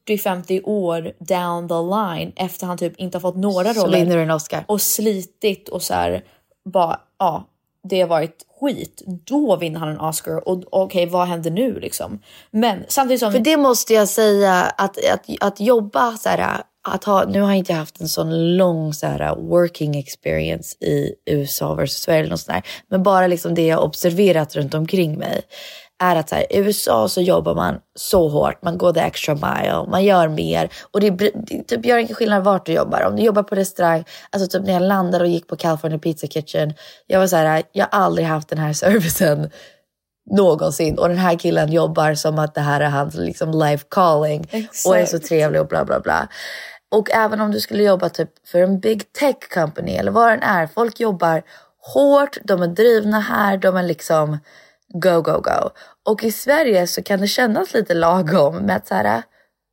[0.07, 4.31] 40-50 år down the line efter han typ inte har fått några Så roller en
[4.31, 4.63] Oscar.
[4.67, 6.23] och slitit och så här
[6.65, 7.43] bara ja,
[7.89, 9.01] det har varit skit.
[9.25, 12.19] Då vinner han en Oscar och okej, vad händer nu liksom?
[12.51, 17.03] Men samtidigt som För det måste jag säga att, att, att jobba så här, att
[17.03, 21.13] ha, nu har jag inte haft en sån lång så här, uh, working experience i
[21.25, 22.71] USA versus Sverige eller något sånt där.
[22.89, 25.41] Men bara liksom det jag observerat runt omkring mig
[26.03, 29.35] är att så här, i USA så jobbar man så hårt, man går the extra
[29.35, 33.01] mile, man gör mer och det, det typ gör ingen skillnad vart du jobbar.
[33.01, 36.27] Om du jobbar på restaurang, alltså typ när jag landade och gick på California Pizza
[36.27, 36.73] Kitchen,
[37.07, 39.49] jag var så här, uh, jag har aldrig haft den här servicen
[40.31, 44.49] någonsin och den här killen jobbar som att det här är hans liksom life calling
[44.85, 45.25] och är så Exakt.
[45.25, 46.27] trevlig och bla bla bla.
[46.91, 50.43] Och även om du skulle jobba typ för en big tech company eller vad den
[50.43, 51.43] är, folk jobbar
[51.93, 54.37] hårt, de är drivna här, de är liksom
[54.93, 55.69] go go go.
[56.09, 59.23] Och i Sverige så kan det kännas lite lagom med att så här,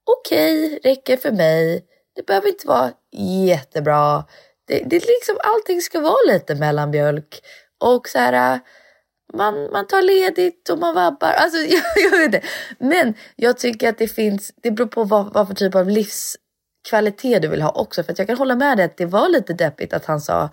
[0.07, 1.85] okej, räcker för mig.
[2.17, 2.91] Det behöver inte vara
[3.47, 4.25] jättebra.
[4.67, 7.41] Det, det liksom allting ska vara lite mellanmjölk
[7.81, 8.61] och så här
[9.35, 11.29] man, man tar ledigt och man vabbar.
[11.29, 12.47] Alltså, jag, jag vet inte.
[12.79, 17.43] Men jag tycker att det finns, det beror på vad, vad för typ av livskvalitet
[17.43, 18.03] du vill ha också.
[18.03, 20.51] För att jag kan hålla med dig att det var lite deppigt att han sa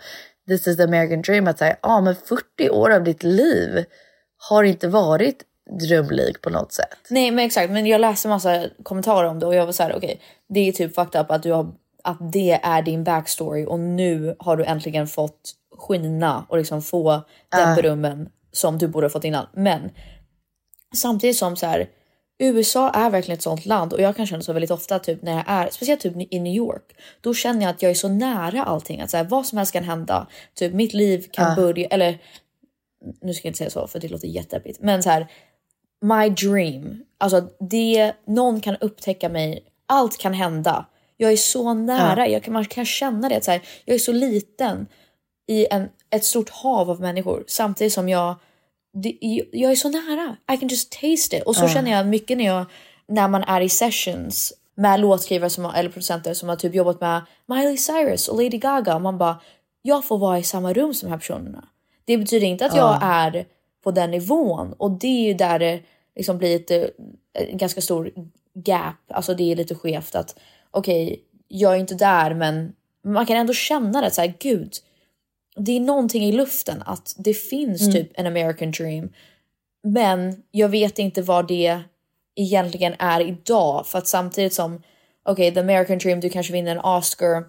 [0.48, 1.48] this is the American dream.
[1.48, 3.86] Att säga, ja men 40 år av ditt liv
[4.38, 5.44] har inte varit
[5.88, 6.98] drömlik på något sätt.
[7.10, 9.96] Nej men exakt, men jag läste massa kommentarer om det och jag var så här:
[9.98, 11.72] okej, det är typ fucked up att du har
[12.04, 17.24] att det är din backstory och nu har du äntligen fått skina och liksom få
[17.50, 17.76] den Ah.
[17.76, 19.48] berömmen som du borde ha fått innan.
[19.54, 19.92] Men
[20.96, 21.90] samtidigt som så här,
[22.40, 25.32] USA är verkligen ett sånt land och jag kan känna så väldigt ofta typ när
[25.32, 28.64] jag är, speciellt typ i New York, då känner jag att jag är så nära
[28.64, 29.02] allting.
[29.02, 30.28] Att så här, vad som helst kan hända.
[30.54, 31.56] Typ mitt liv kan Ah.
[31.56, 32.18] börja, eller
[33.22, 35.28] nu ska jag inte säga så för det låter jättedeppigt, men så här,
[36.02, 37.04] my dream.
[37.18, 40.86] Alltså det, någon kan upptäcka mig, allt kan hända.
[41.18, 43.38] Jag är så nära, jag kan, man kan känna det.
[43.38, 44.88] att Så här, jag är så liten
[45.48, 48.36] i en, ett stort hav av människor samtidigt som jag,
[48.94, 49.18] det,
[49.52, 50.36] jag är så nära.
[50.54, 51.44] I can just taste it.
[51.44, 51.70] Och så Ja.
[51.70, 52.66] känner jag mycket när, jag,
[53.08, 57.22] när man är i sessions med låtskrivare som eller producenter som har typ jobbat med
[57.46, 59.42] Miley Cyrus och Lady Gaga och man bara,
[59.82, 61.68] jag får vara i samma rum som de här personerna.
[62.06, 63.08] Det betyder inte att jag Ja.
[63.08, 63.46] är
[63.84, 65.80] på den nivån och det är ju där det
[66.16, 66.92] liksom blir lite,
[67.34, 68.12] en ganska stor
[68.54, 70.36] gap, alltså det är lite skevt att
[70.72, 74.74] okej, jag är inte där men man kan ändå känna det så här, gud,
[75.60, 77.94] det är någonting i luften att det finns Mm.
[77.94, 79.10] typ en American dream.
[79.84, 81.82] Men jag vet inte vad det
[82.36, 84.82] egentligen är idag för att samtidigt som
[85.26, 87.44] okej, the American dream, du kanske vinner en Oscar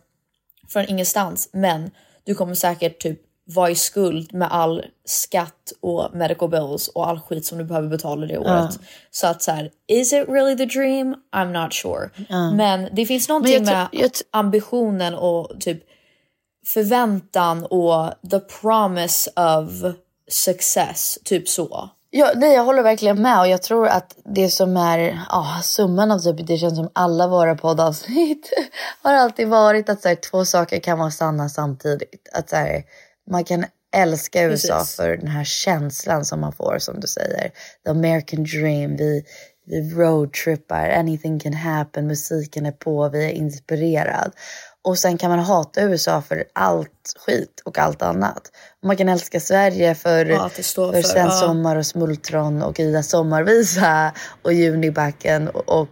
[0.68, 1.90] från ingenstans, men
[2.24, 7.20] du kommer säkert typ vara i skuld med all skatt och medical bills och all
[7.20, 8.78] skit som du behöver betala det året.
[9.10, 11.14] Så att så här, is it really the dream?
[11.36, 12.10] I'm not sure.
[12.28, 12.50] Ja.
[12.50, 13.88] Men det finns någonting med
[14.30, 15.82] ambitionen och typ
[16.66, 19.96] förväntan och the promise of
[20.28, 21.90] success, typ så.
[22.10, 26.10] Ja, nej, jag håller verkligen med och jag tror att det som är ja, summan
[26.10, 28.50] av typ, det känns som alla våra poddavsnitt
[29.02, 32.28] har alltid varit att så här, två saker kan vara sanna samtidigt.
[32.32, 32.84] Att så här,
[33.30, 33.64] man kan
[33.96, 34.96] älska USA Precis.
[34.96, 37.50] för den här känslan som man får som du säger.
[37.84, 39.24] The American dream, vi,
[39.66, 44.32] vi roadtrippar, anything can happen, musiken är på, vi är inspirerad.
[44.86, 48.50] Och sen kan man hata USA för allt skit och allt annat.
[48.82, 51.30] Och man kan älska Sverige för, Ja, för för, Sen ja.
[51.30, 54.12] Sommar och Smultron och Ida Sommarvisa
[54.42, 55.88] och Junibacken och, och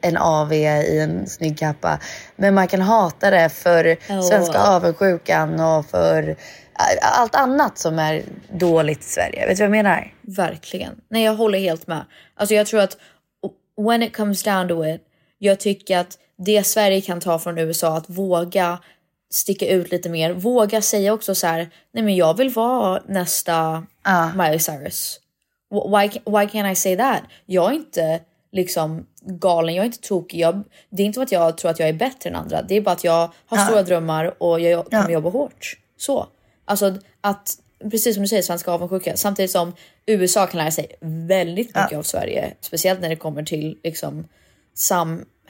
[0.00, 1.98] en AV i en snygg kappa.
[2.36, 4.22] Men man kan hata det för Ja.
[4.22, 6.36] svenska avundsjukan och för
[7.02, 8.22] allt annat som är
[8.52, 9.46] dåligt i Sverige.
[9.46, 10.14] Vet du vad jag menar?
[10.22, 11.00] Verkligen.
[11.08, 12.04] Nej, jag håller helt med.
[12.34, 12.96] Alltså jag tror att
[13.86, 15.02] when it comes down to it,
[15.38, 18.78] jag tycker att det Sverige kan ta från USA, att våga
[19.30, 23.86] sticka ut lite mer, våga säga också så här, nej men jag vill vara nästa
[24.36, 25.20] Miley Cyrus.
[25.70, 27.20] Wh- Why, why can't I say that?
[27.46, 28.20] Jag är inte
[28.52, 30.40] liksom galen, jag är inte tokig.
[30.40, 32.62] Jag, det är inte för att jag tror att jag är bättre än andra.
[32.62, 33.66] Det är bara att jag har Ja.
[33.66, 35.10] stora drömmar och jag kommer Ja.
[35.10, 35.78] jobba hårt.
[35.96, 36.26] Så.
[36.64, 37.54] Alltså att,
[37.90, 39.16] precis som du säger, svenska avundsjuka.
[39.16, 39.72] Samtidigt som
[40.06, 42.54] USA kan lära sig väldigt mycket av Sverige.
[42.60, 44.28] Speciellt när det kommer till liksom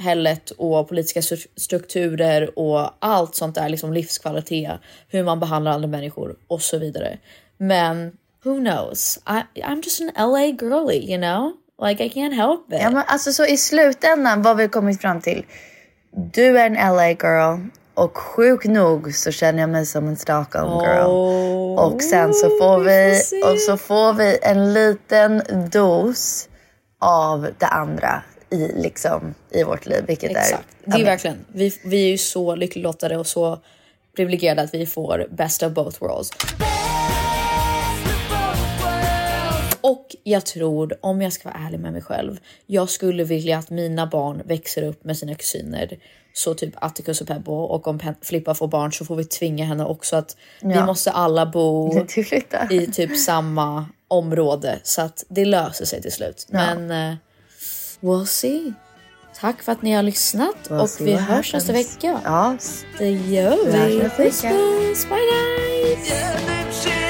[0.01, 5.89] samhället och politiska stru- strukturer och allt sånt där, liksom livskvalitet, hur man behandlar andra
[5.89, 7.19] människor och så vidare.
[7.59, 8.13] Men
[8.45, 9.19] who knows?
[9.57, 11.53] I, I'm just an LA girly, you know?
[11.89, 12.81] Like I can't help it.
[12.81, 15.45] Ja, men alltså så i slutändan, vad vi har kommit fram till.
[16.33, 20.85] Du är en LA girl Och sjukt nog så känner jag mig som en Stockholm
[20.85, 21.07] girl.
[21.07, 25.43] Oh, och sen så får vi, och så får vi en liten
[25.73, 26.49] dos
[27.01, 30.05] av det andra i, liksom, i vårt liv.
[30.07, 30.67] Vilket Exakt.
[30.85, 30.91] är...
[30.91, 33.59] Det är verkligen, vi, vi är ju så lyckligt lottade och så
[34.17, 36.31] privilegierade att vi får best of both worlds.
[39.81, 42.37] Och jag tror, om jag ska vara ärlig med mig själv,
[42.67, 45.99] jag skulle vilja att mina barn växer upp med sina kusiner.
[46.33, 49.85] Så typ Atticus och Pebbo och om Filippa får barn så får vi tvinga henne
[49.85, 50.87] också att vi Ja.
[50.87, 51.99] måste alla bo
[52.71, 56.47] i typ samma område så att det löser sig till slut.
[56.51, 56.75] Ja.
[56.75, 57.17] Men eh,
[58.01, 58.73] we'll see.
[59.41, 62.21] Tack för att ni har lyssnat We'll och vi hörs nästa vecka.
[62.25, 62.57] Ja,
[62.99, 67.10] Det gör Vi Puss puss, bye guys!